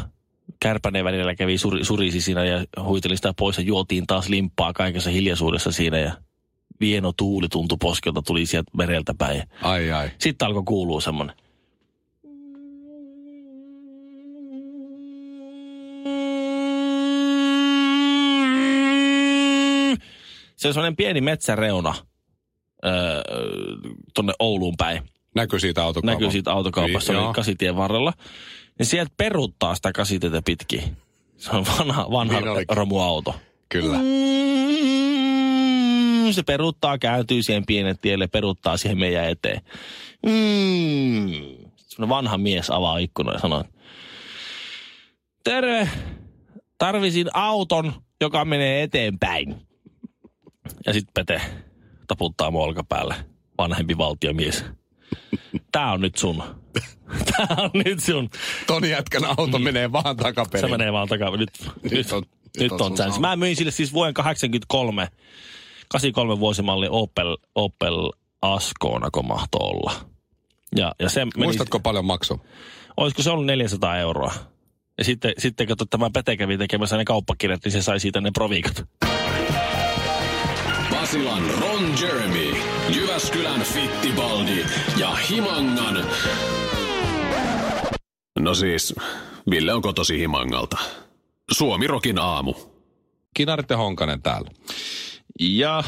kärpäneen 0.59 1.05
välillä 1.05 1.35
kävi 1.35 1.57
suri, 1.57 1.85
surisi 1.85 2.21
siinä 2.21 2.45
ja 2.45 2.65
huiteli 2.83 3.15
sitä 3.15 3.33
pois 3.37 3.57
ja 3.57 3.63
juotiin 3.63 4.07
taas 4.07 4.29
limppaa 4.29 4.73
kaikessa 4.73 5.09
hiljaisuudessa 5.09 5.71
siinä 5.71 5.99
ja 5.99 6.11
vieno 6.79 7.13
tuuli 7.17 7.47
tuntui 7.49 7.77
poskelta, 7.81 8.21
tuli 8.21 8.45
sieltä 8.45 8.71
mereltä 8.77 9.13
päin. 9.17 9.43
Ai 9.61 9.91
ai. 9.91 10.11
Sitten 10.19 10.45
alkoi 10.45 10.63
kuulua 10.63 11.01
semmoinen. 11.01 11.35
Se 20.55 20.67
on 20.67 20.73
semmoinen 20.73 20.95
pieni 20.95 21.21
metsäreuna 21.21 21.95
öö, 22.85 23.21
tuonne 24.13 24.33
Ouluun 24.39 24.77
päin. 24.77 25.01
Näkyy 25.35 25.59
siitä 25.59 25.83
autokaupassa. 25.83 26.19
Näkyy 26.19 26.31
siitä 26.31 26.53
autokaupassa, 26.53 27.13
Niin, 27.13 27.33
kasitien 27.33 27.75
varrella. 27.75 28.13
Niin 28.79 28.87
sieltä 28.87 29.11
peruuttaa 29.17 29.75
sitä 29.75 29.91
kasitietä 29.91 30.41
pitkin. 30.45 30.97
Se 31.37 31.51
on 31.51 31.65
vanha, 31.77 32.07
vanha 32.11 32.41
Niin 32.41 32.65
romuauto. 32.69 33.35
Kyllä. 33.69 33.97
Mm, 33.97 34.03
se 36.31 36.43
peruuttaa, 36.43 36.97
kääntyy 36.97 37.43
siihen 37.43 37.65
pienen 37.65 37.97
tielle, 37.97 38.27
peruuttaa 38.27 38.77
siihen 38.77 38.97
meidän 38.97 39.29
eteen. 39.29 39.61
Mm. 40.25 41.31
Semmoinen 41.75 42.09
vanha 42.09 42.37
mies 42.37 42.69
avaa 42.69 42.97
ikkunan 42.97 43.33
ja 43.33 43.39
sanoo, 43.39 43.63
terve, 45.43 45.89
tarvisin 46.77 47.27
auton, 47.33 47.93
joka 48.21 48.45
menee 48.45 48.83
eteenpäin. 48.83 49.55
Ja 50.85 50.93
sitten 50.93 51.13
Pete 51.13 51.41
taputtaa 52.07 52.51
mun 52.51 52.63
olkapäälle, 52.63 53.15
vanhempi 53.57 53.97
valtiomies. 53.97 54.65
Tää 55.71 55.91
on 55.91 56.01
nyt 56.01 56.17
sun. 56.17 56.43
Tää 57.37 57.47
on 57.57 57.71
nyt 57.85 57.99
sun. 57.99 58.29
Ton 58.67 58.89
jätkän 58.89 59.25
auto 59.25 59.59
menee 59.59 59.91
vaan 59.91 60.17
takaperin. 60.17 60.69
Se 60.69 60.77
menee 60.77 60.93
vaan 60.93 61.07
takaa. 61.07 61.37
Nyt, 61.37 61.49
nyt, 61.83 61.91
nyt 61.91 62.11
on- 62.11 62.23
nyt 62.59 62.71
on 62.71 62.81
on, 62.81 62.95
chance. 62.95 63.19
Mä 63.19 63.35
myin 63.35 63.55
sille 63.55 63.71
siis 63.71 63.93
vuoden 63.93 64.13
83, 64.13 65.07
83 65.87 66.39
vuosimalli 66.39 66.87
Opel, 66.89 67.37
Opel 67.55 68.11
Ascona, 68.41 69.09
kun 69.11 69.27
mahtoi 69.27 69.59
olla. 69.69 69.93
Ja, 70.75 70.95
ja 70.99 71.09
se 71.09 71.25
meni, 71.25 71.31
Muistatko 71.45 71.79
paljon 71.79 72.05
maksoi? 72.05 72.37
olisiko 72.97 73.21
se 73.21 73.29
ollut 73.31 73.45
400 73.45 73.97
euroa? 73.97 74.33
Ja 74.97 75.03
sitten, 75.03 75.33
sitten 75.37 75.67
kun 75.67 75.75
tämä 75.89 76.09
Pete 76.09 76.37
kävi 76.37 76.57
tekemässä 76.57 76.97
ne 76.97 77.05
kauppakirjat, 77.05 77.63
niin 77.63 77.71
se 77.71 77.81
sai 77.81 77.99
siitä 77.99 78.21
ne 78.21 78.31
proviikat. 78.33 78.83
Basilan 81.11 81.43
Ron 81.61 81.93
Jeremy, 82.01 82.55
Jyväskylän 82.89 83.61
Fittibaldi 83.61 84.65
ja 84.97 85.15
Himangan... 85.15 86.05
No 88.39 88.53
siis, 88.55 88.93
Ville 89.49 89.73
on 89.73 89.81
kotosi 89.81 90.19
Himangalta. 90.19 90.77
Suomi 91.51 91.87
Rokin 91.87 92.19
aamu. 92.19 92.53
Kinarit 93.33 93.69
ja 93.69 93.77
Honkanen 93.77 94.21
täällä. 94.21 94.49
Ja 95.39 95.83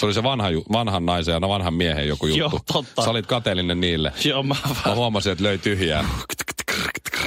Se 0.00 0.06
oli 0.06 0.14
se 0.14 0.22
vanha, 0.22 0.50
ju- 0.50 0.64
vanhan 0.72 1.06
naisen 1.06 1.32
ja 1.32 1.40
vanhan 1.40 1.74
miehen 1.74 2.08
joku 2.08 2.26
juttu. 2.26 2.38
Joo, 2.40 2.60
totta. 2.72 3.02
Sä 3.02 3.10
olit 3.10 3.26
kateellinen 3.26 3.80
niille. 3.80 4.12
joo, 4.24 4.42
mä, 4.42 4.54
Mä 4.86 4.94
huomasin, 4.94 5.32
että 5.32 5.44
löi 5.44 5.58
tyhjää. 5.58 6.04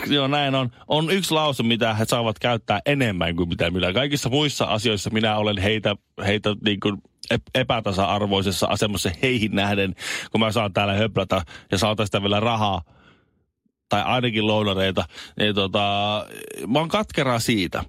Joo, 0.09 0.27
näin 0.27 0.55
on. 0.55 0.71
On 0.87 1.11
yksi 1.11 1.33
lause, 1.33 1.63
mitä 1.63 1.93
he 1.93 2.05
saavat 2.05 2.39
käyttää 2.39 2.79
enemmän 2.85 3.35
kuin 3.35 3.49
mitä 3.49 3.71
minä. 3.71 3.93
Kaikissa 3.93 4.29
muissa 4.29 4.65
asioissa 4.65 5.09
minä 5.09 5.37
olen 5.37 5.57
heitä, 5.57 5.95
heitä 6.25 6.55
niin 6.65 6.79
kuin 6.79 6.97
ep- 7.33 7.51
epätasa-arvoisessa 7.55 8.67
asemassa 8.67 9.11
heihin 9.21 9.55
nähden, 9.55 9.95
kun 10.31 10.39
mä 10.39 10.51
saan 10.51 10.73
täällä 10.73 10.93
höplätä 10.93 11.41
ja 11.71 11.77
saan 11.77 11.97
tästä 11.97 12.21
vielä 12.21 12.39
rahaa 12.39 12.81
tai 13.89 14.01
ainakin 14.01 14.47
lounareita, 14.47 15.05
niin 15.39 15.55
tota, 15.55 15.79
mä 16.67 16.79
oon 16.79 16.89
katkera 16.89 17.39
siitä. 17.39 17.83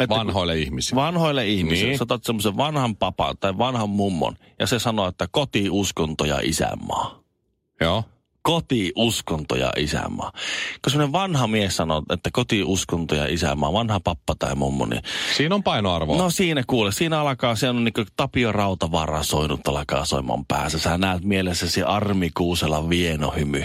Että 0.00 0.16
Vanhoille 0.16 0.58
ihmisille. 0.58 1.02
Vanhoille 1.02 1.46
ihmisille. 1.46 1.88
Niin. 1.88 1.98
Sä 1.98 2.04
otat 2.04 2.24
semmoisen 2.24 2.56
vanhan 2.56 2.96
papan 2.96 3.36
tai 3.40 3.58
vanhan 3.58 3.90
mummon 3.90 4.36
ja 4.58 4.66
se 4.66 4.78
sanoo, 4.78 5.08
että 5.08 5.28
koti, 5.30 5.70
uskonto 5.70 6.24
ja 6.24 6.40
isänmaa. 6.42 7.20
Joo. 7.80 8.04
Koti, 8.42 8.92
uskonto 8.96 9.56
ja 9.56 9.72
isänmaa. 9.76 10.32
Kun 10.84 10.90
semmoinen 10.90 11.12
vanha 11.12 11.46
mies 11.46 11.76
sanoo, 11.76 12.02
että 12.12 12.30
koti, 12.32 12.62
uskonto 12.64 13.14
ja 13.14 13.26
isänmaa, 13.26 13.72
vanha 13.72 14.00
pappa 14.00 14.34
tai 14.38 14.54
mummo, 14.54 14.86
niin 14.86 15.02
Siinä 15.36 15.54
on 15.54 15.62
painoarvoa. 15.62 16.18
No 16.18 16.30
siinä 16.30 16.62
kuule, 16.66 16.92
siinä 16.92 17.20
alkaa, 17.20 17.56
se 17.56 17.68
on 17.68 17.84
niin 17.84 17.92
kuin 17.92 18.06
Tapio 18.16 18.52
Rautavaara 18.52 19.22
soinut 19.22 19.68
alkaa 19.68 20.04
soimaan 20.04 20.46
päässä. 20.46 20.78
Sä 20.78 20.98
näet 20.98 21.24
mielessäsi 21.24 21.82
Armi 21.82 22.30
Kuuselan 22.36 22.88
vienohymy, 22.88 23.64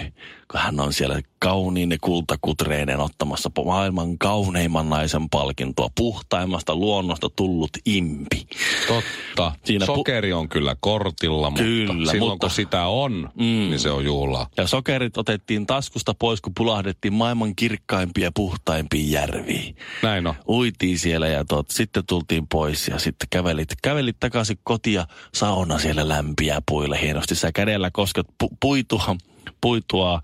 kun 0.51 0.59
hän 0.59 0.79
on 0.79 0.93
siellä 0.93 1.21
kauniin 1.39 1.91
ja 1.91 1.97
kultakutreineen 2.01 2.99
ottamassa 2.99 3.51
maailman 3.65 4.17
kauneimman 4.17 4.89
naisen 4.89 5.29
palkintoa, 5.29 5.89
puhtaimmasta 5.97 6.75
luonnosta 6.75 7.29
tullut 7.35 7.69
impi. 7.85 8.47
Totta. 8.87 9.51
Siinä 9.63 9.85
Sokeri 9.85 10.33
on 10.33 10.49
kyllä 10.49 10.75
kortilla, 10.79 11.49
mutta 11.49 11.63
Kyllä, 11.63 12.11
silloin 12.11 12.31
mutta- 12.31 12.47
kun 12.47 12.55
sitä 12.55 12.85
on, 12.85 13.29
mm. 13.35 13.43
niin 13.43 13.79
se 13.79 13.91
on 13.91 14.05
juhlaa. 14.05 14.47
Ja 14.57 14.67
sokerit 14.67 15.17
otettiin 15.17 15.65
taskusta 15.65 16.13
pois, 16.19 16.41
kun 16.41 16.53
pulahdettiin 16.57 17.13
maailman 17.13 17.55
kirkkaimpia 17.55 18.23
ja 18.23 18.31
puhtaimpia 18.35 19.19
järviä. 19.21 19.73
Näin 20.03 20.27
on. 20.27 20.33
Uitiin 20.47 20.99
siellä 20.99 21.27
ja 21.27 21.45
tot, 21.45 21.69
sitten 21.69 22.03
tultiin 22.07 22.47
pois 22.47 22.87
ja 22.87 22.99
sitten 22.99 23.27
kävelit, 23.29 23.69
kävelit 23.83 24.19
takaisin 24.19 24.59
kotia, 24.63 25.07
sauna 25.33 25.79
siellä 25.79 26.07
lämpiä 26.07 26.61
puille 26.67 27.01
hienosti. 27.01 27.35
Sä 27.35 27.51
kädellä 27.51 27.91
kosket 27.91 28.25
pu, 28.37 28.49
puitua, 28.59 29.15
puitua 29.61 30.21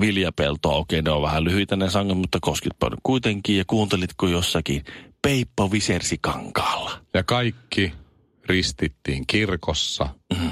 viljapeltoa. 0.00 0.76
Okei, 0.76 1.02
ne 1.02 1.10
on 1.10 1.22
vähän 1.22 1.44
lyhyitä 1.44 1.76
ne 1.76 1.90
sangat, 1.90 2.18
mutta 2.18 2.38
koskit 2.40 2.72
paljon 2.78 3.00
kuitenkin 3.02 3.56
ja 3.56 3.64
kuuntelitko 3.66 4.28
jossakin 4.28 4.84
Peippo 5.22 5.72
visersi 5.72 6.18
kankaalla. 6.20 6.90
Ja 7.14 7.22
kaikki 7.22 7.92
ristittiin 8.48 9.26
kirkossa, 9.26 10.08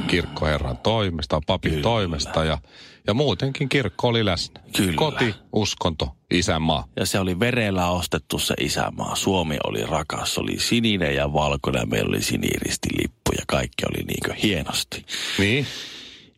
kirkkoherran 0.07 0.77
toimesta, 0.77 1.41
papin 1.47 1.71
Kyllä. 1.71 1.83
toimesta 1.83 2.45
ja, 2.45 2.59
ja 3.07 3.15
muutenkin 3.15 3.69
kirkko 3.69 4.09
oli 4.09 4.25
läsnä. 4.25 4.61
Kyllä. 4.77 4.93
Koti, 4.97 5.35
uskonto, 5.53 6.17
isänmaa. 6.31 6.85
Ja 6.97 7.07
se 7.07 7.19
oli 7.19 7.41
verellä 7.41 7.91
ostettu 7.91 8.39
se 8.39 8.55
isämaa. 8.61 9.17
Suomi 9.17 9.57
oli 9.65 9.87
rakas, 9.87 10.35
se 10.35 10.41
oli 10.41 10.59
sininen 10.59 11.15
ja 11.15 11.33
valkoinen 11.33 11.89
meillä 11.89 12.09
oli 12.09 12.23
siniristilippu 12.23 13.33
ja 13.39 13.45
kaikki 13.47 13.85
oli 13.91 14.05
niin 14.05 14.21
kuin 14.25 14.37
hienosti. 14.37 15.07
Niin? 15.39 15.67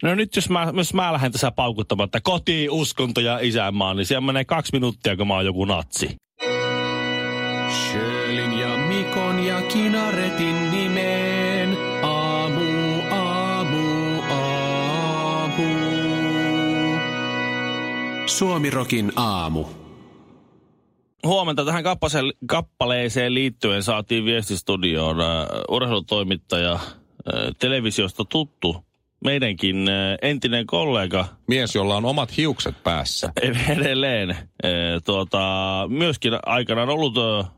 No 0.03 0.15
nyt 0.15 0.37
jos 0.37 0.51
mä, 0.51 0.73
jos 0.77 0.95
mä 0.95 1.13
lähden 1.13 1.33
tässä 1.33 1.51
paukuttamaan, 1.51 2.05
että 2.05 2.21
koti, 2.21 2.69
uskonto 2.71 3.21
ja 3.21 3.39
isänmaa, 3.39 3.95
niin 3.95 4.07
siellä 4.07 4.27
menee 4.27 4.45
kaksi 4.45 4.73
minuuttia, 4.73 5.17
kun 5.17 5.29
mä 5.29 5.35
oon 5.35 5.47
joku 5.47 5.65
natsi. 5.65 6.17
Sjölin 7.71 8.59
ja 8.59 8.77
Mikon 8.77 9.45
ja 9.45 9.63
Kinaretin 9.63 10.71
nimeen. 10.71 11.77
Aamu, 12.03 13.01
aamu, 13.11 14.23
aamu. 14.31 15.65
Suomi 18.27 18.71
Rokin 18.71 19.13
aamu. 19.17 19.65
Huomenta 21.27 21.65
tähän 21.65 21.85
kappaleeseen 22.47 23.35
liittyen 23.35 23.83
saatiin 23.83 24.25
viestistudioon 24.25 25.21
äh, 25.21 25.27
urheilutoimittaja, 25.69 26.73
äh, 26.73 26.81
televisiosta 27.59 28.25
tuttu, 28.25 28.88
meidänkin 29.25 29.89
äh, 29.89 29.95
entinen 30.23 30.67
kollega 30.67 31.25
Mies, 31.47 31.75
jolla 31.75 31.97
on 31.97 32.05
omat 32.05 32.37
hiukset 32.37 32.83
päässä. 32.85 33.33
edelleen. 33.71 34.31
äh, 34.31 34.39
Tuota, 35.05 35.39
myöskin 35.89 36.33
aikanaan 36.47 36.89
ollut 36.89 37.15
äh, 37.19 37.51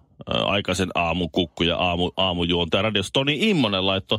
aikaisen 0.45 0.89
aamukukku 0.95 1.63
ja 1.63 1.77
aamu, 1.77 2.11
aamujuontaja 2.17 2.83
radiossa. 2.83 3.13
Toni 3.13 3.39
Immonen 3.51 3.87
laittoi 3.87 4.19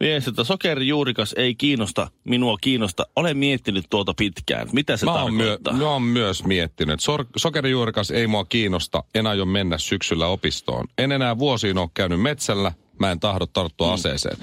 viesti, 0.00 0.30
että 0.30 0.44
sokerijuurikas 0.44 1.34
ei 1.38 1.54
kiinnosta, 1.54 2.10
minua 2.24 2.56
kiinnosta. 2.60 3.06
Olen 3.16 3.36
miettinyt 3.36 3.84
tuota 3.90 4.14
pitkään. 4.16 4.68
Mitä 4.72 4.96
se 4.96 5.06
Mä 5.06 5.12
oon, 5.22 5.34
myö, 5.34 5.46
tarkoittaa? 5.46 5.72
mä 5.72 5.90
oon 5.92 6.02
myös 6.02 6.44
miettinyt, 6.44 7.00
sor- 7.00 7.26
sokerijuurikas 7.36 8.10
ei 8.10 8.26
mua 8.26 8.44
kiinnosta, 8.44 9.04
en 9.14 9.26
aio 9.26 9.44
mennä 9.44 9.78
syksyllä 9.78 10.26
opistoon. 10.26 10.86
En 10.98 11.12
enää 11.12 11.38
vuosiin 11.38 11.78
ole 11.78 11.88
käynyt 11.94 12.20
metsällä, 12.22 12.72
mä 13.06 13.10
en 13.12 13.20
tahdo 13.20 13.46
tarttua 13.46 13.86
Mm. 13.88 13.94
aseeseen. 13.94 14.36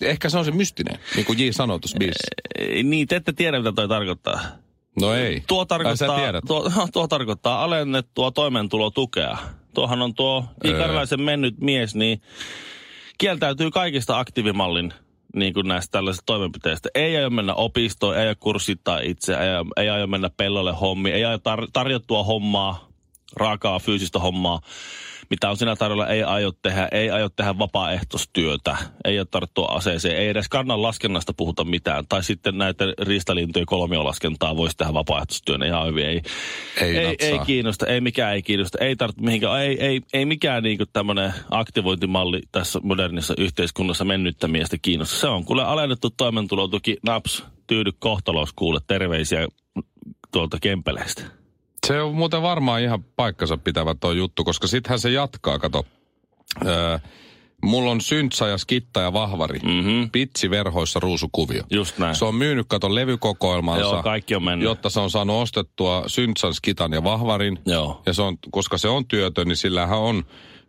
Ehkä 0.00 0.28
se 0.28 0.38
on 0.38 0.44
se 0.44 0.50
mystinen, 0.50 0.98
niin 1.16 1.26
kuin 1.26 1.38
J 1.38 1.50
sanoi 1.50 1.80
tuossa 1.80 1.98
biisissä. 1.98 2.28
Ei, 2.58 2.82
Niin, 2.82 3.08
te 3.08 3.16
ette 3.16 3.32
tiedä, 3.32 3.58
mitä 3.58 3.72
toi 3.72 3.88
tarkoittaa. 3.88 4.40
No 5.00 5.14
ei. 5.14 5.42
Tuo 5.46 5.64
tarkoittaa, 5.64 6.18
tuo, 6.46 6.70
tuo 6.92 7.08
tarkoittaa 7.08 7.64
alennettua 7.64 8.30
toimeentulotukea. 8.30 9.38
Tuohan 9.74 10.02
on 10.02 10.14
tuo 10.14 10.44
ikäräisen 10.64 11.20
mennyt 11.22 11.58
mies, 11.60 11.94
niin 11.94 12.20
kieltäytyy 13.18 13.70
kaikista 13.70 14.18
aktiivimallin 14.18 14.92
niin 15.36 15.54
kuin 15.54 15.68
näistä 15.68 15.90
tällaisista 15.92 16.26
toimenpiteistä. 16.26 16.88
Ei 16.94 17.16
aio 17.16 17.30
mennä 17.30 17.54
opistoon, 17.54 18.16
ei 18.16 18.22
aio 18.22 18.34
kurssittaa 18.40 19.00
itse, 19.00 19.32
ei, 19.34 19.38
aio- 19.48 19.64
ei 19.76 19.88
aio 19.90 20.06
mennä 20.06 20.30
pellolle 20.36 20.72
hommiin, 20.72 21.14
ei 21.14 21.24
aio 21.24 21.36
tar- 21.36 21.68
tarjottua 21.72 22.22
hommaa, 22.24 22.88
raakaa 23.36 23.78
fyysistä 23.78 24.18
hommaa, 24.18 24.60
mitä 25.30 25.50
on 25.50 25.56
siinä 25.56 25.76
tarjolla, 25.76 26.06
ei 26.06 26.22
aio 26.22 26.52
tehdä, 26.62 26.88
ei 26.92 27.10
aio 27.10 27.28
tehdä 27.28 27.58
vapaaehtoistyötä, 27.58 28.76
ei 29.04 29.12
aio 29.12 29.24
tarttua 29.24 29.66
aseeseen, 29.66 30.16
ei 30.16 30.28
edes 30.28 30.48
kannan 30.48 30.82
laskennasta 30.82 31.32
puhuta 31.36 31.64
mitään. 31.64 32.04
Tai 32.08 32.24
sitten 32.24 32.58
näitä 32.58 32.84
riistalintujen 33.02 33.66
kolmiolaskentaa 33.66 34.56
voisi 34.56 34.76
tehdä 34.76 34.94
vapaaehtoistyönä 34.94 35.66
ihan 35.66 35.86
hyvin. 35.86 36.06
Ei, 36.06 36.22
Ei 36.80 36.98
ei, 36.98 37.06
natsaa. 37.06 37.28
ei 37.28 37.38
kiinnosta, 37.38 37.86
ei 37.86 38.00
mikään 38.00 38.34
ei 38.34 38.42
kiinnosta, 38.42 38.78
ei 38.80 38.96
tarvitse 38.96 39.22
mihinkään, 39.22 39.60
ei, 39.60 39.84
ei, 39.84 40.00
ei 40.12 40.24
mikään 40.24 40.62
niinku 40.62 40.84
tämmöinen 40.92 41.34
aktivointimalli 41.50 42.40
tässä 42.52 42.80
modernissa 42.82 43.34
yhteiskunnassa 43.38 44.04
mennyttä 44.04 44.48
miestä 44.48 44.76
kiinnosta. 44.82 45.16
Se 45.16 45.28
on 45.28 45.44
kuule 45.44 45.64
alennettu 45.64 46.10
toimeentulotuki, 46.10 46.96
naps, 47.06 47.44
tyydy 47.66 47.90
kohtalos, 47.98 48.52
kuule 48.52 48.80
terveisiä 48.86 49.48
tuolta 50.32 50.58
Kempeleistä. 50.60 51.39
Se 51.86 52.00
on 52.02 52.14
muuten 52.14 52.42
varmaan 52.42 52.80
ihan 52.80 53.04
paikkansa 53.16 53.56
pitävä 53.58 53.94
tuo 53.94 54.12
juttu, 54.12 54.44
koska 54.44 54.66
sittenhän 54.66 54.98
se 54.98 55.10
jatkaa, 55.10 55.58
kato. 55.58 55.86
Öö, 56.66 56.98
Mulla 57.64 57.90
on 57.90 58.00
Syntsa 58.00 58.48
ja 58.48 58.58
Skitta 58.58 59.00
ja 59.00 59.12
Vahvari. 59.12 59.58
Mhm. 59.58 60.10
Pitsi 60.12 60.50
verhoissa 60.50 61.00
ruusukuvio. 61.00 61.62
Just 61.70 61.98
näin. 61.98 62.14
Se 62.14 62.24
on 62.24 62.34
myynyt 62.34 62.66
katon 62.68 62.94
levykokoelmansa. 62.94 63.80
Joo, 63.80 64.02
kaikki 64.02 64.34
on 64.34 64.44
mennyt. 64.44 64.64
Jotta 64.64 64.90
se 64.90 65.00
on 65.00 65.10
saanut 65.10 65.42
ostettua 65.42 66.04
Syntsan, 66.06 66.54
Skitan 66.54 66.92
ja 66.92 67.04
Vahvarin. 67.04 67.58
Joo. 67.66 68.02
Ja 68.06 68.12
se 68.12 68.22
on, 68.22 68.38
koska 68.50 68.78
se 68.78 68.88
on 68.88 69.06
työtön, 69.06 69.48
niin 69.48 69.56
sillähän 69.56 69.98
on 69.98 70.24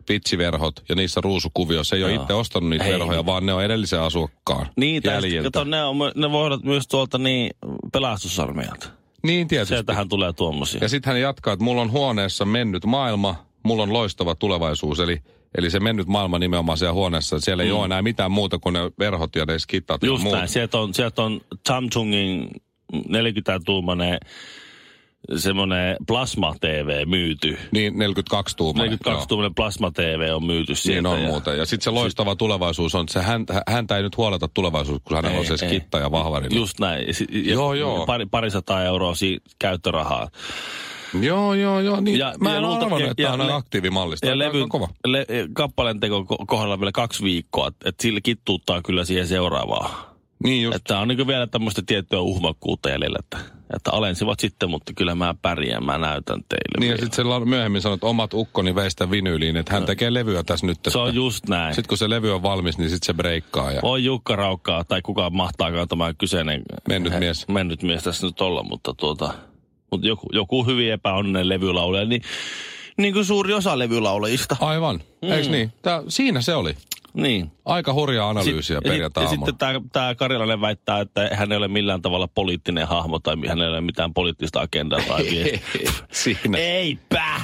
pitsiverhot 0.06 0.82
ja 0.88 0.94
niissä 0.94 1.20
ruusukuvio. 1.20 1.84
Se 1.84 1.96
ei 1.96 2.04
ole 2.04 2.12
Joo. 2.12 2.22
itse 2.22 2.34
ostanut 2.34 2.70
niitä 2.70 2.84
Ei. 2.84 2.92
verhoja, 2.92 3.26
vaan 3.26 3.46
ne 3.46 3.52
on 3.54 3.64
edellisen 3.64 4.00
asukkaan 4.00 4.66
tai 5.04 5.14
jäljiltä. 5.14 5.50
kato, 5.50 5.64
ne, 5.64 5.84
on, 5.84 5.96
ne 6.14 6.30
voivat 6.30 6.62
myös 6.62 6.88
tuolta 6.88 7.18
niin 7.18 7.50
pelastussarmeilta. 7.92 8.88
Niin 9.22 9.48
tietysti. 9.48 9.74
Sieltähän 9.74 10.08
tulee 10.08 10.32
tuommoisia. 10.32 10.78
Ja 10.82 10.88
sitten 10.88 11.12
hän 11.12 11.20
jatkaa, 11.20 11.52
että 11.52 11.64
mulla 11.64 11.82
on 11.82 11.90
huoneessa 11.90 12.44
mennyt 12.44 12.84
maailma, 12.84 13.46
mulla 13.62 13.82
on 13.82 13.92
loistava 13.92 14.34
tulevaisuus. 14.34 15.00
Eli, 15.00 15.18
eli 15.58 15.70
se 15.70 15.80
mennyt 15.80 16.06
maailma 16.06 16.38
nimenomaan 16.38 16.78
siellä 16.78 16.92
huoneessa. 16.92 17.40
Siellä 17.40 17.62
ei 17.62 17.72
ole 17.72 17.84
enää 17.84 18.02
mitään 18.02 18.30
muuta 18.30 18.58
kuin 18.58 18.72
ne 18.72 18.80
verhot 18.98 19.36
ja 19.36 19.44
ne 19.46 19.58
skitat 19.58 20.02
ja 20.02 20.06
Mm. 20.08 20.12
Just 20.12 20.22
muut. 20.24 20.36
näin. 20.36 20.48
Sieltä 20.48 20.78
on, 20.78 20.94
sieltä 20.94 21.22
on 21.22 21.40
Samsungin 21.68 22.48
40-tuumainen 22.92 24.18
semmoinen 25.36 25.96
plasma-TV 26.06 27.06
myyty. 27.06 27.58
Niin, 27.72 27.98
42 27.98 28.56
tuumainen. 28.56 28.98
42-tuumainen 29.08 29.54
plasma-TV 29.56 30.30
on 30.34 30.44
myyty 30.46 30.74
sieltä. 30.74 31.08
Niin 31.08 31.14
on 31.16 31.22
ja- 31.22 31.28
muuten. 31.28 31.58
Ja 31.58 31.66
sitten 31.66 31.84
se 31.84 31.90
loistava 31.90 32.36
tulevaisuus 32.36 32.94
on, 32.94 33.00
että 33.00 33.12
se 33.12 33.22
häntä, 33.22 33.62
häntä 33.68 33.96
ei 33.96 34.02
nyt 34.02 34.16
huoleta 34.16 34.48
tulevaisuus, 34.54 35.00
kun 35.04 35.16
hänellä 35.16 35.38
on 35.38 35.46
se 35.46 35.56
skitta 35.56 35.98
ja 35.98 36.10
vahvari. 36.10 36.48
Niin- 36.48 36.58
Just 36.60 36.80
näin. 36.80 37.06
Ja, 37.32 37.52
Joo, 37.52 37.74
joo. 37.74 38.06
Pari, 38.06 38.26
parisataa 38.26 38.82
euroa 38.84 39.14
si- 39.14 39.40
käyttörahaa. 39.58 40.28
Joo, 41.20 41.54
joo, 41.54 41.80
joo. 41.80 42.00
Niin, 42.00 42.18
Ja- 42.18 42.34
mä 42.40 42.56
en 42.56 42.64
arvannut, 42.64 43.00
ja- 43.00 43.10
että 43.10 43.22
ja 43.22 43.30
tämä 43.30 43.42
on 43.42 43.48
le- 43.50 43.54
aktiivimallista. 43.54 44.26
Ja 44.26 44.38
levy, 44.38 44.66
kova. 44.68 44.88
le, 45.06 45.26
kappaleen 45.52 46.00
teko 46.00 46.20
ko- 46.32 46.44
kohdalla 46.46 46.80
vielä 46.80 46.92
kaksi 46.92 47.24
viikkoa. 47.24 47.68
Että 47.68 47.88
et 47.88 48.00
sillä 48.00 48.20
kittuuttaa 48.22 48.82
kyllä 48.82 49.04
siihen 49.04 49.26
seuraavaan. 49.28 50.11
Niin 50.44 50.62
just. 50.62 50.76
Että 50.76 50.98
on 50.98 51.08
niin 51.08 51.26
vielä 51.26 51.46
tämmöistä 51.46 51.82
tiettyä 51.86 52.20
uhmakkuutta 52.20 52.90
jäljellä, 52.90 53.18
että, 53.20 53.38
että 53.76 53.90
alensivat 53.90 54.40
sitten, 54.40 54.70
mutta 54.70 54.92
kyllä 54.92 55.14
mä 55.14 55.34
pärjään, 55.42 55.84
mä 55.84 55.98
näytän 55.98 56.40
teille. 56.48 56.80
Niin 56.80 56.90
ja 56.90 56.96
vielä. 56.96 57.10
sitten 57.10 57.40
se 57.40 57.44
myöhemmin 57.44 57.82
sanoi, 57.82 57.94
että 57.94 58.06
omat 58.06 58.34
ukkoni 58.34 58.74
veistä 58.74 59.10
vinyyliin, 59.10 59.56
että 59.56 59.74
hän 59.74 59.84
tekee 59.84 60.14
levyä 60.14 60.42
tässä 60.42 60.66
nyt. 60.66 60.78
Se 60.88 60.98
on 60.98 61.14
just 61.14 61.48
näin. 61.48 61.74
Sitten 61.74 61.88
kun 61.88 61.98
se 61.98 62.10
levy 62.10 62.34
on 62.34 62.42
valmis, 62.42 62.78
niin 62.78 62.90
sitten 62.90 63.06
se 63.06 63.14
breikkaa. 63.14 63.72
Ja... 63.72 63.82
Voi 63.82 64.04
Jukka 64.04 64.36
Raukkaa, 64.36 64.84
tai 64.84 65.02
kuka 65.02 65.30
mahtaakaan 65.30 65.88
tämä 65.88 66.14
kyseinen... 66.14 66.62
Mennyt 66.88 67.18
mies. 67.18 67.48
Mennyt 67.48 67.82
mies 67.82 68.02
tässä 68.02 68.26
nyt 68.26 68.40
olla, 68.40 68.62
mutta 68.62 68.94
tuota... 68.94 69.34
Mutta 69.90 70.06
joku, 70.06 70.26
joku 70.32 70.66
hyvin 70.66 70.92
epäonninen 70.92 71.48
levylaulaja, 71.48 72.04
niin, 72.04 72.22
niin 72.96 73.14
kuin 73.14 73.24
suuri 73.24 73.52
osa 73.52 73.78
levylaulajista. 73.78 74.56
Aivan, 74.60 75.00
mm. 75.22 75.32
eikö 75.32 75.50
niin? 75.50 75.72
Tää, 75.82 76.02
siinä 76.08 76.40
se 76.40 76.54
oli. 76.54 76.76
Niin. 77.14 77.52
Aika 77.64 77.92
hurjaa 77.92 78.30
analyysiä 78.30 78.76
ja, 78.76 78.82
perjantai 78.82 79.24
ja 79.24 79.30
sitten 79.30 79.56
tämä, 79.56 79.80
tämä 79.92 80.14
Karilainen 80.14 80.60
väittää, 80.60 81.00
että 81.00 81.30
hän 81.32 81.52
ei 81.52 81.58
ole 81.58 81.68
millään 81.68 82.02
tavalla 82.02 82.28
poliittinen 82.28 82.88
hahmo 82.88 83.18
tai 83.18 83.36
hänellä 83.46 83.64
ei 83.64 83.70
ole 83.70 83.80
mitään 83.80 84.14
poliittista 84.14 84.60
agendaa 84.60 85.00
tai. 85.08 85.24
Siinä. 86.12 86.58
Eipä! 86.58 87.40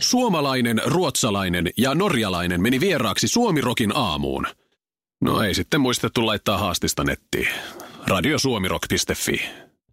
Suomalainen, 0.00 0.80
ruotsalainen 0.84 1.70
ja 1.78 1.94
norjalainen 1.94 2.62
meni 2.62 2.80
vieraaksi 2.80 3.28
Suomirokin 3.28 3.96
aamuun. 3.96 4.46
No 5.20 5.42
ei 5.42 5.54
sitten 5.54 5.80
muistettu 5.80 6.26
laittaa 6.26 6.58
haastista 6.58 7.04
nettiin. 7.04 7.48
Radiosuomirok.fi. 8.06 9.42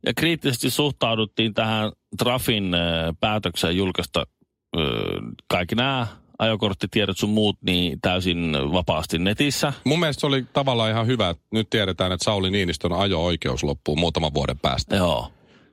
Ja 0.05 0.13
kriittisesti 0.13 0.69
suhtauduttiin 0.69 1.53
tähän 1.53 1.91
Trafin 2.17 2.73
äh, 2.73 2.81
päätökseen 3.19 3.77
julkaista 3.77 4.25
äh, 4.77 4.83
kaikki 5.47 5.75
nämä 5.75 6.07
ajokorttitiedot 6.39 7.17
sun 7.17 7.30
muut 7.30 7.58
niin 7.62 8.02
täysin 8.02 8.54
vapaasti 8.73 9.19
netissä. 9.19 9.73
Mun 9.84 9.99
mielestä 9.99 10.19
se 10.21 10.28
oli 10.28 10.45
tavallaan 10.54 10.91
ihan 10.91 11.08
hyvä, 11.08 11.30
että 11.30 11.43
nyt 11.52 11.69
tiedetään, 11.69 12.12
että 12.12 12.23
Sauli 12.23 12.52
Niinistön 12.52 12.91
ajo-oikeus 12.93 13.63
loppuu 13.63 13.95
muutaman 13.95 14.34
vuoden 14.34 14.60
päästä. 14.60 14.95
Joo. 14.95 15.32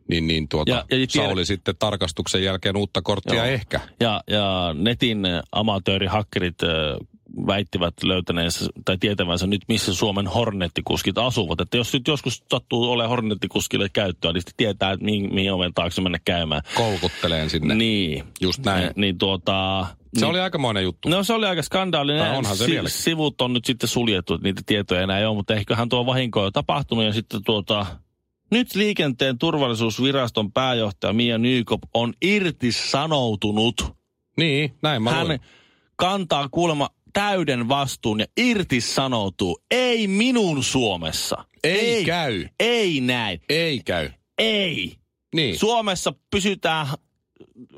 Niin, 0.09 0.27
niin 0.27 0.49
tuota, 0.49 0.71
Ja- 0.71 0.77
ja 0.77 0.85
tiedä- 0.89 1.27
Sauli 1.27 1.47
sitten 1.47 1.75
tarkastuksen 1.79 2.43
jälkeen 2.43 2.77
uutta 2.77 3.03
korttia 3.03 3.35
Joo. 3.35 3.45
ehkä. 3.45 3.81
Ja, 4.01 4.21
ja 4.31 4.75
netin 4.79 5.19
amatöörihakkerit 5.53 6.59
väittivät 7.47 7.95
löytäneensä 8.03 8.67
tai 8.85 8.99
tietävänsä 8.99 9.47
nyt, 9.47 9.61
missä 9.69 9.95
Suomen 9.95 10.27
hornettikuskit 10.27 11.19
asuvat. 11.19 11.61
Että 11.61 11.77
jos 11.77 11.93
nyt 11.93 12.09
joskus 12.09 12.45
sattuu 12.51 12.85
olemaan 12.91 13.11
hornettikuskille 13.11 13.89
käyttöä, 13.89 14.33
niin 14.33 14.41
sitten 14.41 14.55
tietää, 14.57 14.93
että 14.93 15.05
mihin, 15.05 15.35
mihin 15.35 15.53
oven 15.53 15.75
taakse 15.75 16.01
mennä 16.01 16.19
käymään. 16.25 16.63
Kolkutteleen 16.75 17.51
sinne. 17.51 17.75
Niin. 17.75 18.25
Just 18.41 18.65
näin. 18.65 18.85
Äh, 18.85 18.91
Niin 18.97 19.19
tuota... 19.19 19.87
Se 20.21 20.27
niin, 20.27 20.31
oli 20.31 20.41
aikamoinen 20.41 20.83
juttu. 20.85 21.09
No 21.09 21.23
se 21.25 21.33
oli 21.33 21.47
aika 21.47 21.63
skandaalinen. 21.63 22.23
Tai 22.27 22.37
onhan 22.37 22.57
se 22.57 22.67
vieläkin. 22.67 22.91
Sivut 22.99 23.41
on 23.41 23.53
nyt 23.53 23.65
sitten 23.65 23.89
suljettu, 23.89 24.35
että 24.35 24.49
niitä 24.49 24.63
tietoja 24.67 25.01
enää 25.03 25.19
ei 25.19 25.27
ole, 25.27 25.37
mutta 25.37 25.55
eiköhän 25.55 25.89
tuo 25.89 26.07
vahinko 26.07 26.45
jo 26.45 26.51
tapahtunut. 26.51 27.05
Ja 27.05 27.13
sitten 27.13 27.45
tuota, 27.45 27.87
nyt 28.51 28.75
liikenteen 28.75 29.39
turvallisuusviraston 29.39 30.53
pääjohtaja 30.53 31.13
Mia 31.13 31.39
Nykop 31.39 31.81
on 31.95 32.15
irtisanoutunut. 32.23 33.97
Niin, 34.37 34.75
näin 34.83 35.03
mä 35.03 35.11
Hän 35.11 35.29
luin. 35.29 35.41
kantaa 35.97 36.49
kuulemma 36.49 36.91
täyden 37.13 37.69
vastuun 37.69 38.21
ja 38.21 38.27
irtisanoutuu. 38.37 39.59
Ei 39.71 40.09
minun 40.09 40.65
Suomessa. 40.65 41.45
Ei, 41.65 41.81
ei 41.95 42.05
käy. 42.05 42.47
Ei 42.61 43.01
näin. 43.01 43.41
Ei 43.49 43.81
käy. 43.85 44.11
Ei. 44.39 44.97
Niin. 45.35 45.59
Suomessa 45.59 46.13
pysytään 46.31 46.87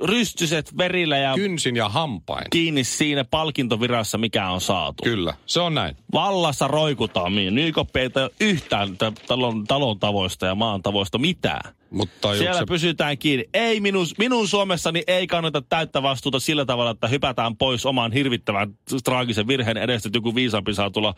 rystyset 0.05 0.77
verillä 0.79 1.19
ja 1.19 1.35
Kynsin 1.35 1.77
ja 1.77 1.89
hampain. 1.89 2.45
kiinni 2.51 2.85
siinä 2.85 3.25
palkintovirassa, 3.25 4.19
mikä 4.19 4.51
on 4.51 4.61
saatu. 4.61 5.03
Kyllä, 5.03 5.35
se 5.47 5.61
on 5.61 5.75
näin. 5.75 5.97
Vallassa 6.13 6.69
roikutaan. 6.69 7.35
Niin 7.35 7.55
Nykoppi 7.55 8.01
ei 8.01 8.11
yhtään 8.41 8.99
tä- 8.99 9.13
talon, 9.27 9.65
talon 9.65 9.99
tavoista 9.99 10.47
ja 10.47 10.55
maan 10.55 10.83
tavoista 10.83 11.19
mitään. 11.19 11.75
Mutta 11.91 12.37
Siellä 12.37 12.59
se... 12.59 12.65
pysytään 12.67 13.19
kiinni. 13.19 13.45
Ei 13.55 13.81
minun, 13.81 14.07
minun 14.19 14.49
Suomessani 14.49 15.03
ei 15.07 15.27
kannata 15.27 15.63
täyttä 15.63 16.03
vastuuta 16.03 16.41
sillä 16.41 16.65
tavalla, 16.65 16.91
että 16.91 17.09
hypätään 17.09 17.57
pois 17.57 17.87
oman 17.87 18.13
hirvittävän 18.13 18.75
traagisen 19.05 19.49
virheen 19.49 19.77
edestä, 19.77 20.09
että 20.09 20.17
joku 20.17 20.35
viisaampi 20.35 20.75
saa 20.75 20.91
tulla 20.91 21.15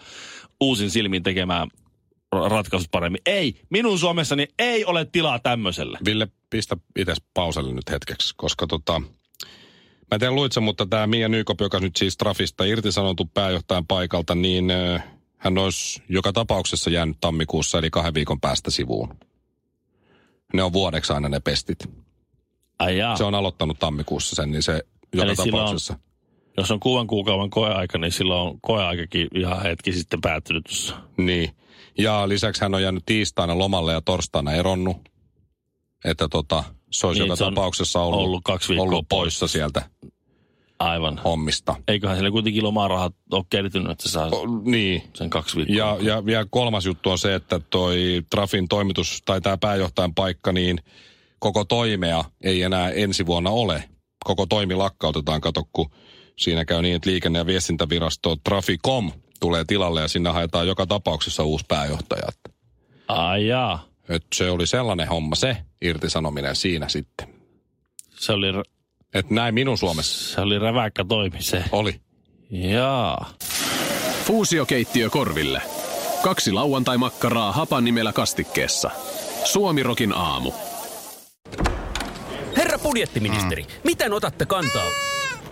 uusin 0.60 0.90
silmin 0.90 1.22
tekemään 1.22 1.68
ratkaisut 2.32 2.90
paremmin. 2.90 3.20
Ei, 3.26 3.54
minun 3.70 3.98
Suomessani 3.98 4.48
ei 4.58 4.84
ole 4.84 5.04
tilaa 5.04 5.38
tämmöiselle. 5.38 5.98
Ville, 6.04 6.28
pistä 6.50 6.76
itse 6.98 7.14
pauselle 7.34 7.72
nyt 7.72 7.90
hetkeksi, 7.90 8.34
koska 8.36 8.66
tota... 8.66 9.00
Mä 9.00 10.14
en 10.14 10.20
tiedä 10.20 10.34
luitse, 10.34 10.60
mutta 10.60 10.86
tämä 10.86 11.06
Mia 11.06 11.28
Nykop, 11.28 11.60
joka 11.60 11.80
nyt 11.80 11.96
siis 11.96 12.16
Trafista 12.16 12.64
irtisanoutu 12.64 13.30
pääjohtajan 13.34 13.86
paikalta, 13.86 14.34
niin 14.34 14.70
äh, 14.70 15.04
hän 15.36 15.58
olisi 15.58 16.02
joka 16.08 16.32
tapauksessa 16.32 16.90
jäänyt 16.90 17.16
tammikuussa, 17.20 17.78
eli 17.78 17.90
kahden 17.90 18.14
viikon 18.14 18.40
päästä 18.40 18.70
sivuun. 18.70 19.16
Ne 20.52 20.62
on 20.62 20.72
vuodeksi 20.72 21.12
aina 21.12 21.28
ne 21.28 21.40
pestit. 21.40 21.78
Ai 22.78 22.98
jaa. 22.98 23.16
Se 23.16 23.24
on 23.24 23.34
aloittanut 23.34 23.78
tammikuussa 23.78 24.36
sen, 24.36 24.50
niin 24.50 24.62
se 24.62 24.82
joka 25.14 25.26
Eli 25.26 25.36
tapauksessa. 25.36 25.98
Jos 26.56 26.70
on 26.70 26.80
kuuden 26.80 27.06
kuukauden 27.06 27.50
koeaika, 27.50 27.98
niin 27.98 28.12
silloin 28.12 28.48
on 28.48 28.60
koeaikakin 28.60 29.28
ihan 29.34 29.62
hetki 29.62 29.92
sitten 29.92 30.20
päättynyt 30.20 30.64
tuossa. 30.64 30.96
Niin. 31.16 31.50
Ja 32.02 32.28
lisäksi 32.28 32.60
hän 32.62 32.74
on 32.74 32.82
jäänyt 32.82 33.02
tiistaina 33.06 33.58
lomalle 33.58 33.92
ja 33.92 34.00
torstaina 34.00 34.52
eronnut. 34.52 34.96
Että 36.04 36.28
tota, 36.28 36.64
se 36.90 37.06
olisi 37.06 37.20
Niin, 37.20 37.26
joka 37.28 37.36
se 37.36 37.44
tapauksessa 37.44 38.00
ollut, 38.00 38.20
ollut 38.20 38.44
kaksi 38.44 38.68
viikkoa 38.68 38.84
ollut 38.84 39.08
poissa 39.08 39.40
poissa. 39.40 39.52
sieltä 39.58 39.82
Aivan. 40.78 41.20
hommista. 41.24 41.74
Eiköhän 41.88 42.16
sille 42.16 42.30
kuitenkin 42.30 42.64
lomarahat 42.64 43.14
ole 43.32 43.44
kertynyt, 43.50 43.90
että 43.90 44.02
se 44.08 44.12
saa 44.12 44.26
O, 44.26 44.46
niin. 44.64 45.02
sen 45.14 45.30
kaksi 45.30 45.56
viikkoa. 45.56 45.76
Ja, 45.76 45.96
ja 46.00 46.26
vielä 46.26 46.46
kolmas 46.50 46.86
juttu 46.86 47.10
on 47.10 47.18
se, 47.18 47.34
että 47.34 47.60
toi 47.70 48.22
Trafin 48.30 48.68
toimitus 48.68 49.22
tai 49.24 49.40
tämä 49.40 49.58
pääjohtajan 49.58 50.14
paikka, 50.14 50.52
niin 50.52 50.78
koko 51.38 51.64
toimea 51.64 52.24
ei 52.44 52.62
enää 52.62 52.90
ensi 52.90 53.26
vuonna 53.26 53.50
ole. 53.50 53.84
Koko 54.24 54.46
toimi 54.46 54.74
lakkautetaan, 54.74 55.40
kato, 55.40 55.62
kun 55.72 55.90
siinä 56.38 56.64
käy 56.64 56.82
niin, 56.82 56.96
että 56.96 57.10
liikenne- 57.10 57.38
ja 57.38 57.46
viestintävirasto 57.46 58.36
Traficom 58.44 59.12
tulee 59.40 59.64
tilalle 59.64 60.00
ja 60.00 60.08
sinne 60.08 60.30
haetaan 60.30 60.66
joka 60.66 60.86
tapauksessa 60.86 61.42
uusi 61.44 61.64
pääjohtaja. 61.68 62.28
Ai 63.08 63.46
jaa. 63.46 63.84
Et 64.08 64.24
se 64.34 64.50
oli 64.50 64.66
sellainen 64.66 65.08
homma, 65.08 65.34
se 65.34 65.56
irtisanominen 65.82 66.56
siinä 66.56 66.88
sitten. 66.88 67.28
Se 68.10 68.32
oli, 68.32 68.46
Että 69.14 69.34
näin 69.34 69.54
minun 69.54 69.78
Suomessa 69.78 70.34
se 70.34 70.40
oli 70.40 70.58
räväkkä 70.58 71.04
toimi 71.04 71.42
se. 71.42 71.64
oli. 71.72 72.00
Jaa. 72.50 73.30
Fuusiokeittiö 74.24 75.10
korville. 75.10 75.62
Kaksi 76.22 76.52
lauantai-makkaraa 76.52 77.52
hapan 77.52 77.84
nimellä 77.84 78.12
kastikkeessa. 78.12 78.90
Suomirokin 79.44 80.12
aamu. 80.12 80.52
Herra 82.56 82.78
budjettiministeri, 82.78 83.62
mm. 83.62 83.68
miten 83.84 84.12
otatte 84.12 84.46
kantaa? 84.46 84.86